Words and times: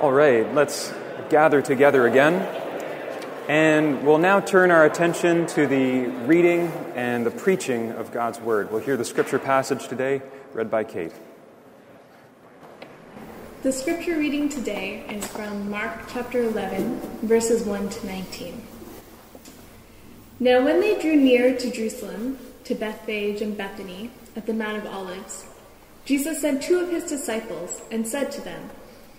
All 0.00 0.12
right, 0.12 0.54
let's 0.54 0.94
gather 1.28 1.60
together 1.60 2.06
again. 2.06 2.34
And 3.48 4.06
we'll 4.06 4.18
now 4.18 4.38
turn 4.38 4.70
our 4.70 4.84
attention 4.84 5.46
to 5.48 5.66
the 5.66 6.06
reading 6.24 6.68
and 6.94 7.26
the 7.26 7.32
preaching 7.32 7.90
of 7.90 8.12
God's 8.12 8.38
Word. 8.38 8.70
We'll 8.70 8.80
hear 8.80 8.96
the 8.96 9.04
scripture 9.04 9.40
passage 9.40 9.88
today, 9.88 10.22
read 10.52 10.70
by 10.70 10.84
Kate. 10.84 11.10
The 13.64 13.72
scripture 13.72 14.16
reading 14.16 14.48
today 14.48 15.04
is 15.08 15.26
from 15.26 15.68
Mark 15.68 16.02
chapter 16.12 16.44
11, 16.44 17.00
verses 17.22 17.64
1 17.64 17.88
to 17.88 18.06
19. 18.06 18.62
Now, 20.38 20.64
when 20.64 20.80
they 20.80 20.96
drew 21.00 21.16
near 21.16 21.58
to 21.58 21.70
Jerusalem, 21.72 22.38
to 22.62 22.76
Bethphage 22.76 23.42
and 23.42 23.56
Bethany, 23.56 24.12
at 24.36 24.46
the 24.46 24.54
Mount 24.54 24.76
of 24.76 24.86
Olives, 24.86 25.46
Jesus 26.04 26.40
sent 26.40 26.62
two 26.62 26.78
of 26.78 26.88
his 26.88 27.02
disciples 27.02 27.82
and 27.90 28.06
said 28.06 28.30
to 28.30 28.40
them, 28.40 28.70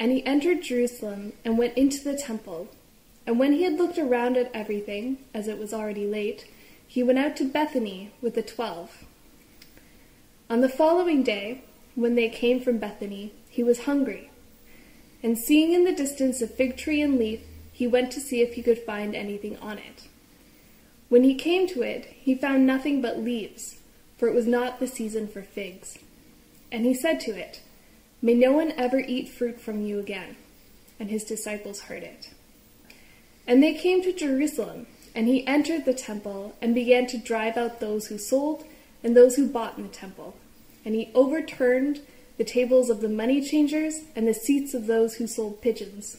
And 0.00 0.10
he 0.10 0.26
entered 0.26 0.62
Jerusalem 0.62 1.34
and 1.44 1.58
went 1.58 1.76
into 1.76 2.02
the 2.02 2.16
temple. 2.16 2.68
And 3.26 3.38
when 3.38 3.52
he 3.52 3.64
had 3.64 3.74
looked 3.74 3.98
around 3.98 4.38
at 4.38 4.50
everything, 4.54 5.18
as 5.34 5.46
it 5.46 5.58
was 5.58 5.74
already 5.74 6.06
late, 6.06 6.50
he 6.88 7.02
went 7.02 7.18
out 7.18 7.36
to 7.36 7.44
Bethany 7.44 8.10
with 8.22 8.34
the 8.34 8.42
twelve. 8.42 9.04
On 10.48 10.62
the 10.62 10.68
following 10.68 11.22
day, 11.22 11.62
when 11.94 12.14
they 12.14 12.30
came 12.30 12.60
from 12.60 12.78
Bethany, 12.78 13.32
he 13.50 13.62
was 13.62 13.84
hungry. 13.84 14.30
And 15.22 15.36
seeing 15.36 15.74
in 15.74 15.84
the 15.84 15.92
distance 15.94 16.40
a 16.40 16.48
fig 16.48 16.78
tree 16.78 17.02
and 17.02 17.18
leaf, 17.18 17.42
he 17.70 17.86
went 17.86 18.10
to 18.12 18.20
see 18.20 18.40
if 18.40 18.54
he 18.54 18.62
could 18.62 18.78
find 18.78 19.14
anything 19.14 19.58
on 19.58 19.76
it. 19.78 20.08
When 21.10 21.24
he 21.24 21.34
came 21.34 21.68
to 21.68 21.82
it, 21.82 22.06
he 22.06 22.34
found 22.34 22.66
nothing 22.66 23.02
but 23.02 23.18
leaves, 23.18 23.76
for 24.16 24.28
it 24.28 24.34
was 24.34 24.46
not 24.46 24.80
the 24.80 24.86
season 24.86 25.28
for 25.28 25.42
figs. 25.42 25.98
And 26.72 26.86
he 26.86 26.94
said 26.94 27.20
to 27.20 27.32
it, 27.32 27.60
May 28.22 28.34
no 28.34 28.52
one 28.52 28.72
ever 28.72 29.00
eat 29.00 29.28
fruit 29.28 29.60
from 29.60 29.82
you 29.84 29.98
again. 29.98 30.36
And 30.98 31.10
his 31.10 31.24
disciples 31.24 31.82
heard 31.82 32.02
it. 32.02 32.30
And 33.46 33.62
they 33.62 33.74
came 33.74 34.02
to 34.02 34.12
Jerusalem, 34.12 34.86
and 35.14 35.26
he 35.26 35.46
entered 35.46 35.84
the 35.84 35.94
temple 35.94 36.54
and 36.60 36.74
began 36.74 37.06
to 37.08 37.18
drive 37.18 37.56
out 37.56 37.80
those 37.80 38.08
who 38.08 38.18
sold 38.18 38.64
and 39.02 39.16
those 39.16 39.36
who 39.36 39.48
bought 39.48 39.78
in 39.78 39.84
the 39.84 39.88
temple. 39.88 40.36
And 40.84 40.94
he 40.94 41.10
overturned 41.14 42.00
the 42.36 42.44
tables 42.44 42.90
of 42.90 43.00
the 43.00 43.08
money 43.08 43.40
changers 43.40 44.00
and 44.14 44.28
the 44.28 44.34
seats 44.34 44.74
of 44.74 44.86
those 44.86 45.14
who 45.14 45.26
sold 45.26 45.62
pigeons. 45.62 46.18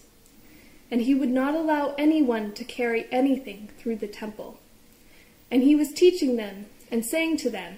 And 0.89 1.01
he 1.01 1.15
would 1.15 1.29
not 1.29 1.55
allow 1.55 1.95
anyone 1.97 2.53
to 2.53 2.63
carry 2.63 3.07
anything 3.11 3.69
through 3.77 3.97
the 3.97 4.07
temple. 4.07 4.59
And 5.49 5.63
he 5.63 5.75
was 5.75 5.91
teaching 5.93 6.35
them 6.35 6.65
and 6.91 7.05
saying 7.05 7.37
to 7.37 7.49
them, 7.49 7.77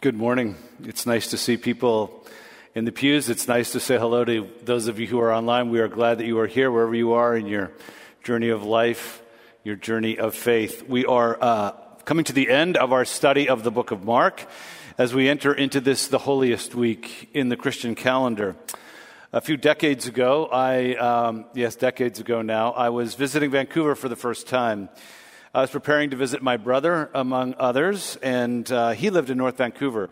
good 0.00 0.14
morning. 0.14 0.56
It's 0.84 1.04
nice 1.04 1.28
to 1.30 1.36
see 1.36 1.56
people 1.56 2.26
in 2.74 2.84
the 2.84 2.92
pews. 2.92 3.28
It's 3.28 3.48
nice 3.48 3.72
to 3.72 3.80
say 3.80 3.98
hello 3.98 4.24
to 4.24 4.48
those 4.62 4.88
of 4.88 4.98
you 4.98 5.06
who 5.06 5.20
are 5.20 5.32
online. 5.32 5.70
We 5.70 5.80
are 5.80 5.88
glad 5.88 6.18
that 6.18 6.26
you 6.26 6.38
are 6.38 6.46
here, 6.46 6.70
wherever 6.70 6.94
you 6.94 7.12
are 7.12 7.36
in 7.36 7.46
your 7.46 7.72
journey 8.22 8.48
of 8.48 8.64
life, 8.64 9.22
your 9.64 9.76
journey 9.76 10.18
of 10.18 10.34
faith. 10.34 10.88
We 10.88 11.04
are 11.04 11.36
uh, 11.40 11.72
coming 12.04 12.24
to 12.24 12.32
the 12.32 12.48
end 12.48 12.76
of 12.76 12.92
our 12.92 13.04
study 13.04 13.48
of 13.48 13.62
the 13.62 13.70
book 13.70 13.90
of 13.90 14.04
Mark 14.04 14.46
as 14.96 15.12
we 15.12 15.28
enter 15.28 15.52
into 15.52 15.80
this, 15.80 16.08
the 16.08 16.18
holiest 16.18 16.74
week 16.74 17.28
in 17.34 17.50
the 17.50 17.56
Christian 17.56 17.94
calendar. 17.94 18.56
A 19.32 19.40
few 19.42 19.58
decades 19.58 20.06
ago, 20.06 20.48
I, 20.50 20.94
um, 20.94 21.44
yes, 21.54 21.76
decades 21.76 22.20
ago 22.20 22.40
now, 22.40 22.72
I 22.72 22.88
was 22.88 23.14
visiting 23.14 23.50
Vancouver 23.50 23.94
for 23.94 24.08
the 24.08 24.16
first 24.16 24.46
time. 24.46 24.88
I 25.54 25.62
was 25.62 25.70
preparing 25.70 26.10
to 26.10 26.16
visit 26.16 26.42
my 26.42 26.58
brother, 26.58 27.10
among 27.14 27.54
others, 27.58 28.16
and 28.22 28.70
uh, 28.70 28.90
he 28.90 29.08
lived 29.08 29.30
in 29.30 29.38
North 29.38 29.56
Vancouver. 29.56 30.10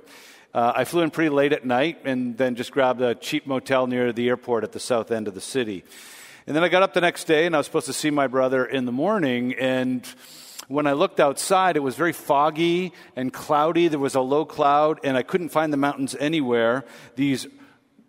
Uh, 0.54 0.72
I 0.74 0.84
flew 0.84 1.02
in 1.02 1.10
pretty 1.10 1.28
late 1.28 1.52
at 1.52 1.62
night 1.62 1.98
and 2.06 2.38
then 2.38 2.54
just 2.54 2.72
grabbed 2.72 3.02
a 3.02 3.14
cheap 3.14 3.47
motel 3.47 3.86
near 3.86 4.14
the 4.14 4.28
airport 4.28 4.64
at 4.64 4.72
the 4.72 4.80
south 4.80 5.10
end 5.10 5.28
of 5.28 5.34
the 5.34 5.42
city. 5.42 5.84
And 6.47 6.56
then 6.56 6.64
I 6.64 6.69
got 6.69 6.82
up 6.82 6.94
the 6.94 7.02
next 7.02 7.24
day 7.24 7.44
and 7.44 7.54
I 7.54 7.58
was 7.58 7.66
supposed 7.66 7.84
to 7.84 7.92
see 7.92 8.08
my 8.08 8.28
brother 8.28 8.64
in 8.64 8.86
the 8.86 8.92
morning. 8.92 9.52
And 9.52 10.06
when 10.69 10.86
I 10.86 10.94
looked 10.94 11.20
outside, 11.20 11.76
it 11.76 11.80
was 11.80 11.97
very 11.97 12.14
foggy 12.14 12.94
and 13.14 13.30
cloudy. 13.30 13.88
There 13.88 13.98
was 13.98 14.14
a 14.14 14.22
low 14.22 14.47
cloud, 14.47 15.00
and 15.04 15.18
I 15.18 15.22
couldn't 15.22 15.50
find 15.50 15.70
the 15.70 15.76
mountains 15.76 16.16
anywhere, 16.18 16.86
these 17.14 17.47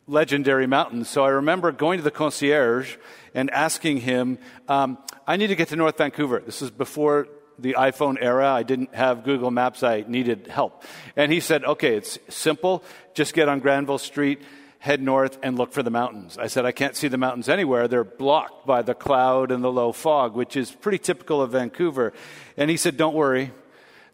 legendary 0.08 0.66
mountains. 0.66 1.10
So 1.10 1.26
I 1.26 1.30
remember 1.30 1.74
going 1.74 1.98
to 1.98 2.04
the 2.04 2.12
concierge 2.12 2.96
and 3.38 3.52
asking 3.52 3.98
him, 3.98 4.40
um, 4.68 4.98
I 5.28 5.38
need 5.38 5.48
to 5.48 5.56
get 5.56 5.68
to 5.68 5.76
North 5.76 6.00
Vancouver. 6.00 6.42
This 6.44 6.64
is 6.64 6.72
before 6.72 7.28
the 7.60 7.76
iPhone 7.78 8.18
era. 8.20 8.50
I 8.52 8.64
didn't 8.64 8.96
have 8.96 9.24
Google 9.24 9.52
Maps. 9.52 9.84
I 9.84 10.04
needed 10.08 10.48
help. 10.48 10.84
And 11.16 11.32
he 11.32 11.40
said, 11.40 11.64
okay, 11.64 11.96
it's 11.96 12.18
simple. 12.30 12.84
Just 13.14 13.36
get 13.36 13.48
on 13.48 13.60
Granville 13.60 14.00
Street, 14.00 14.42
head 14.80 15.04
north, 15.04 15.38
and 15.44 15.56
look 15.56 15.72
for 15.72 15.84
the 15.84 15.92
mountains. 15.92 16.40
I 16.40 16.48
said, 16.48 16.66
I 16.66 16.72
can't 16.72 16.96
see 16.96 17.10
the 17.10 17.20
mountains 17.20 17.48
anywhere. 17.48 17.88
They're 17.88 18.04
blocked 18.04 18.66
by 18.66 18.82
the 18.82 18.96
cloud 18.96 19.52
and 19.52 19.64
the 19.64 19.72
low 19.72 19.92
fog, 19.92 20.36
which 20.36 20.56
is 20.56 20.72
pretty 20.72 20.98
typical 20.98 21.40
of 21.40 21.52
Vancouver. 21.52 22.14
And 22.58 22.72
he 22.72 22.78
said, 22.78 22.98
don't 22.98 23.14
worry. 23.14 23.52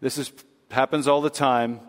This 0.02 0.18
is, 0.18 0.30
happens 0.70 1.08
all 1.08 1.22
the 1.22 1.30
time. 1.30 1.80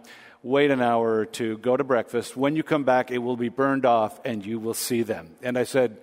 Wait 0.42 0.72
an 0.72 0.82
hour 0.82 1.16
or 1.16 1.26
two, 1.26 1.58
go 1.58 1.76
to 1.76 1.84
breakfast. 1.84 2.38
When 2.38 2.56
you 2.56 2.64
come 2.64 2.86
back, 2.86 3.12
it 3.12 3.18
will 3.18 3.36
be 3.36 3.50
burned 3.50 3.86
off 3.86 4.22
and 4.24 4.46
you 4.46 4.58
will 4.58 4.76
see 4.76 5.02
them. 5.02 5.36
And 5.42 5.58
I 5.58 5.64
said, 5.64 5.98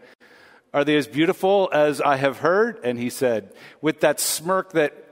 are 0.74 0.84
they 0.84 0.96
as 0.96 1.06
beautiful 1.06 1.68
as 1.72 2.00
I 2.00 2.16
have 2.16 2.38
heard? 2.38 2.80
And 2.82 2.98
he 2.98 3.10
said, 3.10 3.52
with 3.80 4.00
that 4.00 4.20
smirk 4.20 4.72
that 4.72 5.02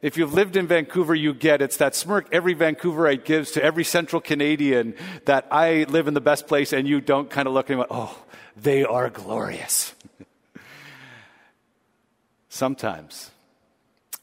if 0.00 0.16
you've 0.16 0.34
lived 0.34 0.56
in 0.56 0.66
Vancouver, 0.66 1.14
you 1.14 1.34
get 1.34 1.60
it's 1.62 1.78
that 1.78 1.94
smirk 1.94 2.28
every 2.30 2.54
Vancouverite 2.54 3.24
gives 3.24 3.52
to 3.52 3.62
every 3.62 3.84
central 3.84 4.20
Canadian 4.20 4.94
that 5.24 5.48
I 5.50 5.86
live 5.88 6.06
in 6.08 6.14
the 6.14 6.20
best 6.20 6.46
place 6.46 6.72
and 6.72 6.86
you 6.86 7.00
don't 7.00 7.28
kind 7.28 7.48
of 7.48 7.54
look 7.54 7.70
at 7.70 7.78
him, 7.78 7.84
oh, 7.90 8.16
they 8.56 8.84
are 8.84 9.10
glorious. 9.10 9.94
Sometimes 12.48 13.30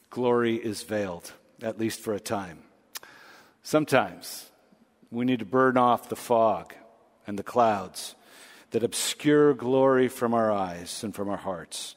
glory 0.08 0.56
is 0.56 0.82
veiled, 0.82 1.32
at 1.62 1.78
least 1.78 2.00
for 2.00 2.14
a 2.14 2.20
time. 2.20 2.58
Sometimes 3.62 4.48
we 5.10 5.24
need 5.24 5.40
to 5.40 5.44
burn 5.44 5.76
off 5.76 6.08
the 6.08 6.16
fog 6.16 6.74
and 7.26 7.38
the 7.38 7.42
clouds 7.42 8.14
that 8.70 8.82
obscure 8.82 9.54
glory 9.54 10.08
from 10.08 10.34
our 10.34 10.50
eyes 10.50 11.02
and 11.02 11.14
from 11.14 11.28
our 11.28 11.36
hearts. 11.36 11.94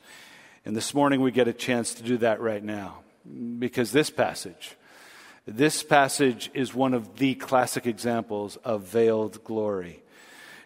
And 0.65 0.75
this 0.75 0.93
morning 0.93 1.21
we 1.21 1.31
get 1.31 1.47
a 1.47 1.53
chance 1.53 1.93
to 1.95 2.03
do 2.03 2.17
that 2.17 2.41
right 2.41 2.63
now 2.63 2.99
because 3.57 3.91
this 3.91 4.09
passage, 4.09 4.75
this 5.45 5.83
passage 5.83 6.51
is 6.53 6.73
one 6.73 6.93
of 6.93 7.17
the 7.17 7.35
classic 7.35 7.87
examples 7.87 8.55
of 8.57 8.83
veiled 8.83 9.43
glory. 9.43 10.03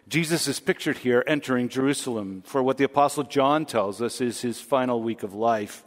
Jesus 0.06 0.46
is 0.46 0.60
pictured 0.60 0.98
here 0.98 1.24
entering 1.26 1.68
Jerusalem 1.68 2.42
for 2.44 2.62
what 2.62 2.76
the 2.76 2.84
Apostle 2.84 3.24
John 3.24 3.64
tells 3.64 4.02
us 4.02 4.20
is 4.20 4.42
his 4.42 4.60
final 4.60 5.02
week 5.02 5.22
of 5.22 5.34
life. 5.34 5.82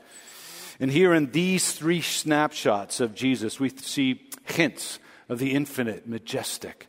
And 0.79 0.91
here 0.91 1.13
in 1.13 1.31
these 1.31 1.73
three 1.73 2.01
snapshots 2.01 2.99
of 2.99 3.13
Jesus, 3.13 3.59
we 3.59 3.69
see 3.69 4.27
hints 4.45 4.99
of 5.29 5.39
the 5.39 5.53
infinite, 5.53 6.07
majestic 6.07 6.87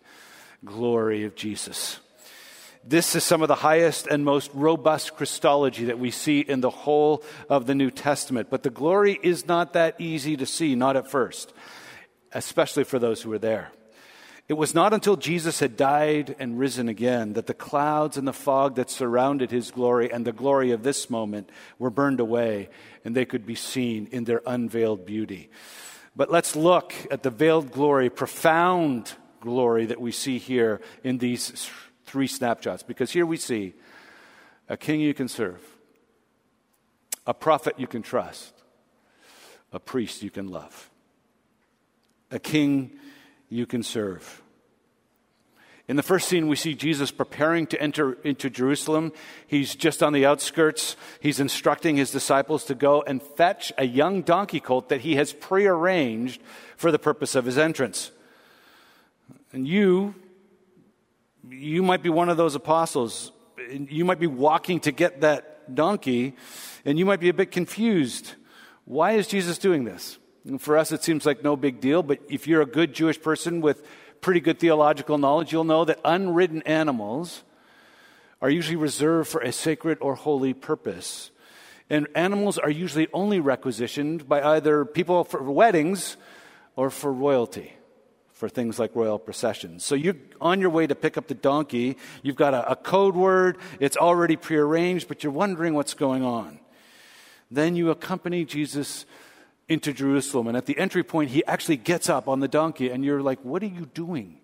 glory 0.64 1.24
of 1.24 1.34
Jesus. 1.34 2.00
This 2.84 3.14
is 3.14 3.24
some 3.24 3.42
of 3.42 3.48
the 3.48 3.54
highest 3.54 4.06
and 4.06 4.24
most 4.24 4.50
robust 4.54 5.16
Christology 5.16 5.86
that 5.86 5.98
we 5.98 6.10
see 6.10 6.40
in 6.40 6.60
the 6.60 6.70
whole 6.70 7.22
of 7.48 7.66
the 7.66 7.74
New 7.74 7.90
Testament. 7.90 8.48
But 8.50 8.62
the 8.62 8.70
glory 8.70 9.18
is 9.22 9.46
not 9.46 9.72
that 9.74 10.00
easy 10.00 10.36
to 10.36 10.46
see, 10.46 10.74
not 10.74 10.96
at 10.96 11.10
first, 11.10 11.52
especially 12.32 12.84
for 12.84 12.98
those 12.98 13.22
who 13.22 13.30
were 13.30 13.38
there. 13.38 13.72
It 14.48 14.54
was 14.54 14.74
not 14.74 14.94
until 14.94 15.16
Jesus 15.16 15.60
had 15.60 15.76
died 15.76 16.34
and 16.38 16.58
risen 16.58 16.88
again 16.88 17.34
that 17.34 17.46
the 17.46 17.52
clouds 17.52 18.16
and 18.16 18.26
the 18.26 18.32
fog 18.32 18.76
that 18.76 18.88
surrounded 18.88 19.50
his 19.50 19.70
glory 19.70 20.10
and 20.10 20.26
the 20.26 20.32
glory 20.32 20.70
of 20.70 20.82
this 20.82 21.10
moment 21.10 21.50
were 21.78 21.90
burned 21.90 22.18
away 22.18 22.70
and 23.04 23.14
they 23.14 23.26
could 23.26 23.44
be 23.44 23.54
seen 23.54 24.08
in 24.10 24.24
their 24.24 24.40
unveiled 24.46 25.04
beauty. 25.04 25.50
But 26.16 26.30
let's 26.30 26.56
look 26.56 26.94
at 27.10 27.22
the 27.22 27.30
veiled 27.30 27.70
glory, 27.70 28.08
profound 28.08 29.12
glory 29.40 29.84
that 29.86 30.00
we 30.00 30.12
see 30.12 30.38
here 30.38 30.80
in 31.04 31.18
these 31.18 31.68
three 32.08 32.26
snapshots. 32.26 32.82
Because 32.82 33.12
here 33.12 33.26
we 33.26 33.36
see 33.36 33.74
a 34.68 34.76
king 34.76 35.00
you 35.00 35.14
can 35.14 35.28
serve, 35.28 35.62
a 37.26 37.34
prophet 37.34 37.74
you 37.78 37.86
can 37.86 38.02
trust, 38.02 38.52
a 39.72 39.78
priest 39.78 40.22
you 40.22 40.30
can 40.30 40.48
love, 40.48 40.90
a 42.30 42.38
king 42.38 42.90
you 43.48 43.66
can 43.66 43.82
serve. 43.82 44.42
In 45.86 45.96
the 45.96 46.02
first 46.02 46.28
scene, 46.28 46.48
we 46.48 46.56
see 46.56 46.74
Jesus 46.74 47.10
preparing 47.10 47.66
to 47.68 47.80
enter 47.80 48.18
into 48.22 48.50
Jerusalem. 48.50 49.10
He's 49.46 49.74
just 49.74 50.02
on 50.02 50.12
the 50.12 50.26
outskirts. 50.26 50.96
He's 51.18 51.40
instructing 51.40 51.96
his 51.96 52.10
disciples 52.10 52.64
to 52.64 52.74
go 52.74 53.02
and 53.02 53.22
fetch 53.22 53.72
a 53.78 53.86
young 53.86 54.20
donkey 54.20 54.60
colt 54.60 54.90
that 54.90 55.00
he 55.00 55.16
has 55.16 55.32
prearranged 55.32 56.42
for 56.76 56.92
the 56.92 56.98
purpose 56.98 57.34
of 57.34 57.46
his 57.46 57.56
entrance. 57.56 58.10
And 59.50 59.66
you, 59.66 60.14
you 61.48 61.82
might 61.82 62.02
be 62.02 62.08
one 62.08 62.28
of 62.28 62.36
those 62.36 62.54
apostles. 62.54 63.32
You 63.70 64.04
might 64.04 64.20
be 64.20 64.26
walking 64.26 64.80
to 64.80 64.92
get 64.92 65.20
that 65.20 65.74
donkey, 65.74 66.34
and 66.84 66.98
you 66.98 67.04
might 67.04 67.20
be 67.20 67.28
a 67.28 67.34
bit 67.34 67.50
confused. 67.50 68.34
Why 68.84 69.12
is 69.12 69.26
Jesus 69.26 69.58
doing 69.58 69.84
this? 69.84 70.18
And 70.44 70.60
for 70.60 70.78
us, 70.78 70.92
it 70.92 71.02
seems 71.02 71.26
like 71.26 71.42
no 71.42 71.56
big 71.56 71.80
deal, 71.80 72.02
but 72.02 72.20
if 72.28 72.46
you're 72.46 72.62
a 72.62 72.66
good 72.66 72.94
Jewish 72.94 73.20
person 73.20 73.60
with 73.60 73.86
pretty 74.20 74.40
good 74.40 74.58
theological 74.58 75.18
knowledge, 75.18 75.52
you'll 75.52 75.64
know 75.64 75.84
that 75.84 76.00
unridden 76.04 76.62
animals 76.62 77.44
are 78.40 78.50
usually 78.50 78.76
reserved 78.76 79.28
for 79.28 79.40
a 79.40 79.52
sacred 79.52 79.98
or 80.00 80.14
holy 80.14 80.54
purpose. 80.54 81.30
And 81.90 82.06
animals 82.14 82.58
are 82.58 82.70
usually 82.70 83.08
only 83.12 83.40
requisitioned 83.40 84.28
by 84.28 84.42
either 84.42 84.84
people 84.84 85.24
for 85.24 85.42
weddings 85.42 86.16
or 86.76 86.90
for 86.90 87.12
royalty 87.12 87.77
for 88.38 88.48
things 88.48 88.78
like 88.78 88.94
royal 88.94 89.18
processions. 89.18 89.84
So 89.84 89.96
you're 89.96 90.14
on 90.40 90.60
your 90.60 90.70
way 90.70 90.86
to 90.86 90.94
pick 90.94 91.18
up 91.18 91.26
the 91.26 91.34
donkey. 91.34 91.96
You've 92.22 92.36
got 92.36 92.54
a, 92.54 92.70
a 92.70 92.76
code 92.76 93.16
word. 93.16 93.58
It's 93.80 93.96
already 93.96 94.36
prearranged, 94.36 95.08
but 95.08 95.24
you're 95.24 95.32
wondering 95.32 95.74
what's 95.74 95.92
going 95.92 96.22
on. 96.22 96.60
Then 97.50 97.74
you 97.74 97.90
accompany 97.90 98.44
Jesus 98.44 99.06
into 99.68 99.92
Jerusalem. 99.92 100.46
And 100.46 100.56
at 100.56 100.66
the 100.66 100.78
entry 100.78 101.02
point, 101.02 101.30
he 101.30 101.44
actually 101.46 101.78
gets 101.78 102.08
up 102.08 102.28
on 102.28 102.38
the 102.38 102.46
donkey, 102.46 102.90
and 102.90 103.04
you're 103.04 103.22
like, 103.22 103.40
What 103.42 103.60
are 103.64 103.66
you 103.66 103.86
doing? 103.86 104.38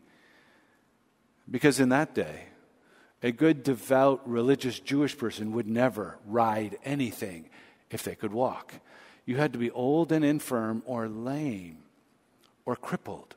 Because 1.48 1.78
in 1.78 1.90
that 1.90 2.16
day, 2.16 2.46
a 3.22 3.30
good, 3.30 3.62
devout, 3.62 4.28
religious 4.28 4.80
Jewish 4.80 5.16
person 5.16 5.52
would 5.52 5.68
never 5.68 6.18
ride 6.26 6.78
anything 6.84 7.48
if 7.92 8.02
they 8.02 8.16
could 8.16 8.32
walk. 8.32 8.74
You 9.24 9.36
had 9.36 9.52
to 9.52 9.58
be 9.60 9.70
old 9.70 10.10
and 10.10 10.24
infirm, 10.24 10.82
or 10.84 11.06
lame, 11.06 11.78
or 12.66 12.74
crippled 12.74 13.36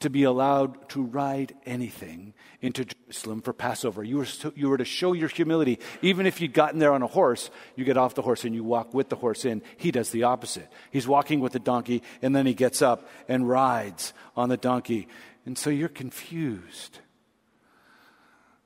to 0.00 0.10
be 0.10 0.24
allowed 0.24 0.88
to 0.90 1.02
ride 1.02 1.54
anything 1.64 2.34
into 2.60 2.84
Jerusalem 2.84 3.40
for 3.40 3.54
Passover. 3.54 4.04
You 4.04 4.18
were, 4.18 4.26
to, 4.26 4.52
you 4.54 4.68
were 4.68 4.76
to 4.76 4.84
show 4.84 5.14
your 5.14 5.28
humility. 5.28 5.78
Even 6.02 6.26
if 6.26 6.40
you'd 6.40 6.52
gotten 6.52 6.78
there 6.78 6.92
on 6.92 7.02
a 7.02 7.06
horse, 7.06 7.50
you 7.76 7.84
get 7.84 7.96
off 7.96 8.14
the 8.14 8.22
horse 8.22 8.44
and 8.44 8.54
you 8.54 8.62
walk 8.62 8.92
with 8.92 9.08
the 9.08 9.16
horse 9.16 9.46
in. 9.46 9.62
He 9.78 9.90
does 9.90 10.10
the 10.10 10.24
opposite. 10.24 10.70
He's 10.90 11.08
walking 11.08 11.40
with 11.40 11.52
the 11.52 11.58
donkey 11.58 12.02
and 12.20 12.36
then 12.36 12.44
he 12.44 12.52
gets 12.52 12.82
up 12.82 13.08
and 13.26 13.48
rides 13.48 14.12
on 14.36 14.50
the 14.50 14.58
donkey. 14.58 15.08
And 15.46 15.56
so 15.56 15.70
you're 15.70 15.88
confused. 15.88 16.98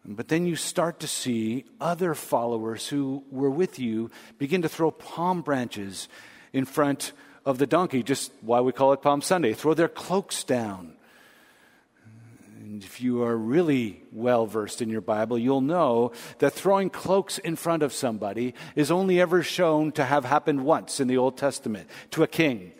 But 0.05 0.29
then 0.29 0.47
you 0.47 0.56
start 0.56 1.00
to 1.00 1.06
see 1.06 1.65
other 1.81 2.15
followers 2.15 2.88
who 2.88 3.23
were 3.31 3.50
with 3.50 3.79
you 3.79 4.11
begin 4.38 4.62
to 4.62 4.69
throw 4.69 4.91
palm 4.91 5.43
branches 5.43 6.09
in 6.53 6.65
front 6.65 7.12
of 7.44 7.59
the 7.59 7.67
donkey, 7.67 8.03
just 8.03 8.32
why 8.41 8.61
we 8.61 8.73
call 8.73 8.93
it 8.93 9.03
Palm 9.03 9.23
Sunday. 9.23 9.53
Throw 9.53 9.75
their 9.75 9.88
cloaks 9.88 10.43
down 10.43 10.97
and 12.70 12.84
if 12.84 13.00
you 13.00 13.25
are 13.25 13.37
really 13.37 14.00
well 14.12 14.46
versed 14.46 14.81
in 14.81 14.88
your 14.88 15.00
Bible, 15.00 15.37
you'll 15.37 15.61
know 15.61 16.12
that 16.38 16.52
throwing 16.52 16.88
cloaks 16.88 17.37
in 17.37 17.56
front 17.56 17.82
of 17.82 17.93
somebody 17.93 18.55
is 18.76 18.93
only 18.93 19.20
ever 19.20 19.43
shown 19.43 19.90
to 19.93 20.05
have 20.05 20.25
happened 20.25 20.64
once 20.64 21.00
in 21.00 21.08
the 21.08 21.17
Old 21.17 21.37
Testament 21.37 21.90
to 22.12 22.22
a 22.22 22.28
king, 22.28 22.70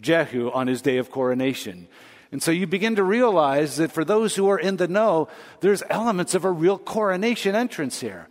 Jehu, 0.00 0.52
on 0.52 0.68
his 0.68 0.82
day 0.82 0.98
of 0.98 1.10
coronation. 1.10 1.88
And 2.30 2.40
so 2.40 2.52
you 2.52 2.68
begin 2.68 2.94
to 2.94 3.02
realize 3.02 3.76
that 3.78 3.90
for 3.90 4.04
those 4.04 4.36
who 4.36 4.48
are 4.48 4.58
in 4.58 4.76
the 4.76 4.86
know, 4.86 5.26
there's 5.62 5.82
elements 5.90 6.36
of 6.36 6.44
a 6.44 6.52
real 6.52 6.78
coronation 6.78 7.56
entrance 7.56 8.00
here. 8.00 8.28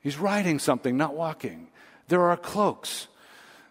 He's 0.00 0.18
riding 0.18 0.58
something, 0.58 0.96
not 0.96 1.14
walking. 1.14 1.68
There 2.08 2.22
are 2.22 2.36
cloaks. 2.36 3.06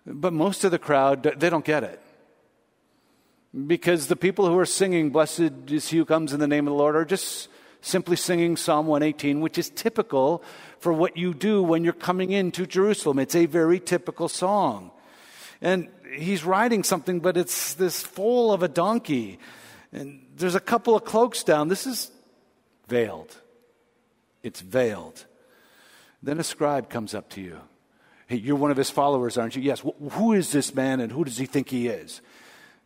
But 0.06 0.32
most 0.32 0.64
of 0.64 0.72
the 0.72 0.80
crowd, 0.80 1.24
they 1.24 1.50
don't 1.50 1.66
get 1.66 1.84
it. 1.84 2.02
Because 3.68 4.08
the 4.08 4.16
people 4.16 4.48
who 4.48 4.58
are 4.60 4.66
singing, 4.66 5.10
Blessed 5.10 5.52
is 5.68 5.90
he 5.90 5.98
who 5.98 6.06
comes 6.06 6.34
in 6.34 6.40
the 6.40 6.48
name 6.48 6.68
of 6.68 6.72
the 6.72 6.78
Lord, 6.78 6.96
are 6.96 7.06
just 7.06 7.48
simply 7.82 8.16
singing 8.16 8.58
Psalm 8.58 8.86
118, 8.88 9.42
which 9.42 9.58
is 9.58 9.70
typical 9.70 10.44
for 10.80 10.94
what 10.94 11.18
you 11.18 11.34
do 11.34 11.64
when 11.64 11.84
you're 11.84 11.94
coming 11.94 12.32
into 12.32 12.68
Jerusalem. 12.68 13.18
It's 13.20 13.36
a 13.36 13.48
very 13.48 13.80
typical 13.80 14.30
song. 14.30 14.92
And 15.62 15.90
he's 16.14 16.44
riding 16.44 16.84
something, 16.84 17.20
but 17.20 17.38
it's 17.38 17.74
this 17.74 18.02
foal 18.02 18.54
of 18.54 18.64
a 18.64 18.68
donkey. 18.68 19.40
And 19.92 20.26
there's 20.36 20.56
a 20.56 20.60
couple 20.60 20.96
of 20.96 21.04
cloaks 21.04 21.44
down. 21.44 21.68
This 21.70 21.88
is 21.88 22.12
veiled. 22.88 23.36
It's 24.44 24.62
veiled. 24.62 25.26
Then 26.22 26.40
a 26.40 26.44
scribe 26.44 26.90
comes 26.90 27.16
up 27.16 27.30
to 27.32 27.42
you. 27.42 27.60
Hey, 28.28 28.38
you're 28.38 28.56
one 28.56 28.72
of 28.72 28.78
his 28.78 28.90
followers, 28.92 29.38
aren't 29.38 29.56
you? 29.56 29.62
Yes. 29.64 29.82
Who 30.12 30.34
is 30.34 30.52
this 30.52 30.76
man 30.76 31.00
and 31.00 31.12
who 31.12 31.24
does 31.24 31.38
he 31.38 31.46
think 31.46 31.70
he 31.70 31.88
is? 31.88 32.22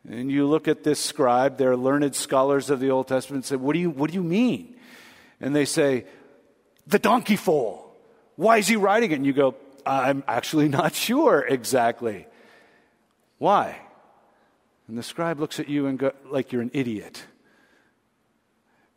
And 0.09 0.29
you 0.29 0.45
look 0.47 0.67
at 0.67 0.83
this 0.83 0.99
scribe, 0.99 1.57
they're 1.57 1.77
learned 1.77 2.15
scholars 2.15 2.69
of 2.69 2.79
the 2.79 2.91
Old 2.91 3.07
Testament, 3.07 3.43
and 3.43 3.45
say, 3.45 3.55
what 3.55 3.73
do, 3.73 3.79
you, 3.79 3.89
what 3.89 4.09
do 4.09 4.15
you 4.15 4.23
mean? 4.23 4.75
And 5.39 5.55
they 5.55 5.65
say, 5.65 6.05
The 6.87 6.99
donkey 6.99 7.35
foal. 7.35 7.95
Why 8.35 8.57
is 8.57 8.67
he 8.67 8.75
riding 8.75 9.11
it? 9.11 9.15
And 9.15 9.25
you 9.25 9.33
go, 9.33 9.55
I'm 9.85 10.23
actually 10.27 10.69
not 10.79 10.95
sure 10.95 11.45
exactly. 11.47 12.27
Why? 13.37 13.79
And 14.87 14.97
the 14.97 15.03
scribe 15.03 15.39
looks 15.39 15.59
at 15.59 15.69
you 15.69 15.87
and 15.87 15.97
go, 15.97 16.11
like 16.25 16.51
you're 16.51 16.61
an 16.61 16.71
idiot. 16.73 17.23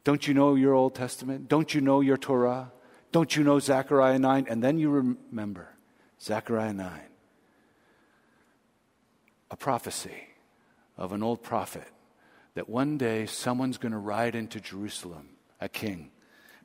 Don't 0.05 0.27
you 0.27 0.35
know 0.35 0.55
your 0.55 0.75
Old 0.75 0.95
Testament? 0.95 1.49
Don't 1.49 1.75
you 1.75 1.81
know 1.81 2.01
your 2.01 2.17
Torah? 2.17 2.71
Don't 3.13 3.35
you 3.35 3.43
know 3.43 3.59
Zechariah 3.59 4.19
9? 4.19 4.47
And 4.49 4.63
then 4.63 4.79
you 4.79 4.91
remember 4.91 5.69
Zechariah 6.21 6.73
9. 6.73 7.01
A 9.51 9.57
prophecy 9.57 10.26
of 10.97 11.13
an 11.13 11.23
old 11.23 11.43
prophet 11.43 11.87
that 12.55 12.69
one 12.69 12.97
day 12.97 13.27
someone's 13.27 13.79
going 13.79 13.93
to 13.93 13.99
ride 13.99 14.35
into 14.35 14.61
Jerusalem, 14.61 15.29
a 15.61 15.69
king. 15.69 16.11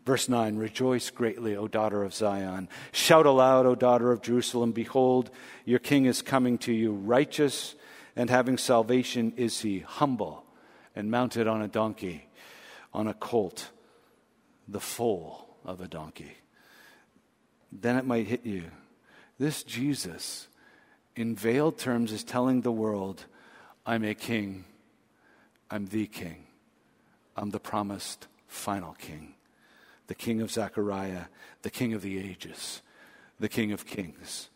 Verse 0.05 0.29
9 0.29 0.55
Rejoice 0.55 1.09
greatly, 1.09 1.55
O 1.55 1.67
daughter 1.67 2.03
of 2.03 2.13
Zion. 2.13 2.69
Shout 2.91 3.25
aloud, 3.25 3.65
O 3.65 3.75
daughter 3.75 4.11
of 4.11 4.21
Jerusalem. 4.21 4.71
Behold, 4.71 5.29
your 5.65 5.79
king 5.79 6.05
is 6.05 6.21
coming 6.21 6.57
to 6.59 6.73
you. 6.73 6.93
Righteous 6.93 7.75
and 8.15 8.29
having 8.29 8.57
salvation 8.57 9.33
is 9.37 9.59
he, 9.61 9.79
humble 9.79 10.45
and 10.95 11.11
mounted 11.11 11.47
on 11.47 11.61
a 11.61 11.67
donkey, 11.67 12.27
on 12.93 13.07
a 13.07 13.13
colt, 13.13 13.69
the 14.67 14.79
foal 14.79 15.57
of 15.63 15.81
a 15.81 15.87
donkey. 15.87 16.37
Then 17.71 17.97
it 17.97 18.05
might 18.05 18.27
hit 18.27 18.45
you. 18.45 18.65
This 19.39 19.63
Jesus, 19.63 20.47
in 21.15 21.35
veiled 21.35 21.77
terms, 21.77 22.11
is 22.11 22.23
telling 22.23 22.61
the 22.61 22.71
world 22.71 23.25
I'm 23.91 24.05
a 24.05 24.13
king. 24.13 24.63
I'm 25.69 25.85
the 25.87 26.07
king. 26.07 26.45
I'm 27.35 27.49
the 27.49 27.59
promised 27.59 28.27
final 28.47 28.93
king, 28.93 29.33
the 30.07 30.15
king 30.15 30.39
of 30.39 30.49
Zechariah, 30.49 31.25
the 31.63 31.69
king 31.69 31.93
of 31.93 32.01
the 32.01 32.17
ages, 32.17 32.81
the 33.37 33.49
king 33.49 33.73
of 33.73 33.85
kings. 33.85 34.49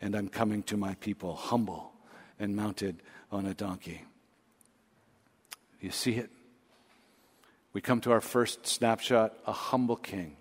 And 0.00 0.14
I'm 0.14 0.28
coming 0.28 0.62
to 0.62 0.78
my 0.78 0.94
people 0.94 1.34
humble 1.34 1.92
and 2.38 2.56
mounted 2.56 3.02
on 3.30 3.44
a 3.44 3.52
donkey. 3.52 4.04
You 5.82 5.90
see 5.90 6.14
it? 6.14 6.30
We 7.74 7.82
come 7.82 8.00
to 8.00 8.12
our 8.12 8.22
first 8.22 8.66
snapshot 8.66 9.34
a 9.46 9.52
humble 9.52 9.96
king 9.96 10.38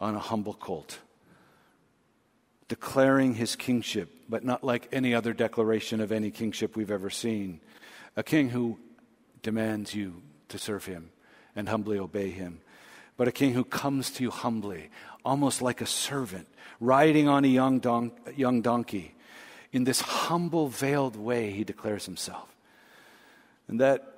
on 0.00 0.14
a 0.14 0.20
humble 0.20 0.54
colt. 0.54 1.00
Declaring 2.70 3.34
his 3.34 3.56
kingship, 3.56 4.08
but 4.28 4.44
not 4.44 4.62
like 4.62 4.88
any 4.92 5.12
other 5.12 5.32
declaration 5.32 6.00
of 6.00 6.12
any 6.12 6.30
kingship 6.30 6.76
we've 6.76 6.92
ever 6.92 7.10
seen. 7.10 7.60
A 8.16 8.22
king 8.22 8.50
who 8.50 8.78
demands 9.42 9.92
you 9.92 10.22
to 10.50 10.56
serve 10.56 10.84
him 10.84 11.10
and 11.56 11.68
humbly 11.68 11.98
obey 11.98 12.30
him, 12.30 12.60
but 13.16 13.26
a 13.26 13.32
king 13.32 13.54
who 13.54 13.64
comes 13.64 14.12
to 14.12 14.22
you 14.22 14.30
humbly, 14.30 14.88
almost 15.24 15.60
like 15.60 15.80
a 15.80 15.86
servant, 15.86 16.46
riding 16.78 17.26
on 17.26 17.44
a 17.44 17.48
young, 17.48 17.80
don- 17.80 18.12
young 18.36 18.62
donkey. 18.62 19.16
In 19.72 19.82
this 19.82 20.00
humble, 20.00 20.68
veiled 20.68 21.16
way, 21.16 21.50
he 21.50 21.64
declares 21.64 22.06
himself. 22.06 22.54
And 23.66 23.80
that, 23.80 24.14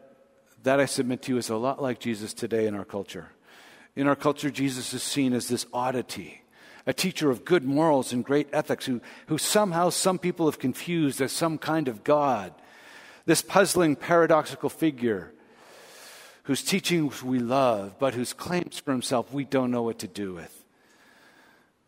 that, 0.62 0.78
I 0.78 0.84
submit 0.84 1.22
to 1.22 1.32
you, 1.32 1.38
is 1.38 1.48
a 1.48 1.56
lot 1.56 1.80
like 1.80 2.00
Jesus 2.00 2.34
today 2.34 2.66
in 2.66 2.74
our 2.74 2.84
culture. 2.84 3.30
In 3.96 4.06
our 4.06 4.16
culture, 4.16 4.50
Jesus 4.50 4.92
is 4.92 5.02
seen 5.02 5.32
as 5.32 5.48
this 5.48 5.64
oddity, 5.72 6.41
a 6.86 6.92
teacher 6.92 7.30
of 7.30 7.44
good 7.44 7.64
morals 7.64 8.12
and 8.12 8.24
great 8.24 8.48
ethics 8.52 8.86
who, 8.86 9.00
who 9.26 9.38
somehow 9.38 9.90
some 9.90 10.18
people 10.18 10.46
have 10.46 10.58
confused 10.58 11.20
as 11.20 11.32
some 11.32 11.58
kind 11.58 11.88
of 11.88 12.04
God. 12.04 12.52
This 13.24 13.42
puzzling, 13.42 13.96
paradoxical 13.96 14.68
figure 14.68 15.32
whose 16.44 16.62
teachings 16.62 17.22
we 17.22 17.38
love, 17.38 17.98
but 17.98 18.14
whose 18.14 18.32
claims 18.32 18.78
for 18.78 18.90
himself 18.90 19.32
we 19.32 19.44
don't 19.44 19.70
know 19.70 19.82
what 19.82 20.00
to 20.00 20.08
do 20.08 20.34
with. 20.34 20.64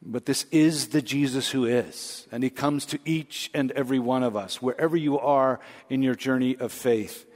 But 0.01 0.27
this 0.27 0.45
is 0.51 0.89
the 0.89 1.03
Jesus 1.03 1.51
who 1.51 1.65
is, 1.65 2.29
and 2.31 2.45
he 2.45 2.51
comes 2.51 2.85
to 2.87 2.99
each 3.05 3.51
and 3.55 3.73
every 3.73 3.99
one 3.99 4.23
of 4.23 4.37
us, 4.37 4.61
wherever 4.61 4.97
you 4.97 5.19
are 5.19 5.61
in 5.89 6.03
your 6.03 6.15
journey 6.15 6.57
of 6.57 6.73
faith. 6.73 7.27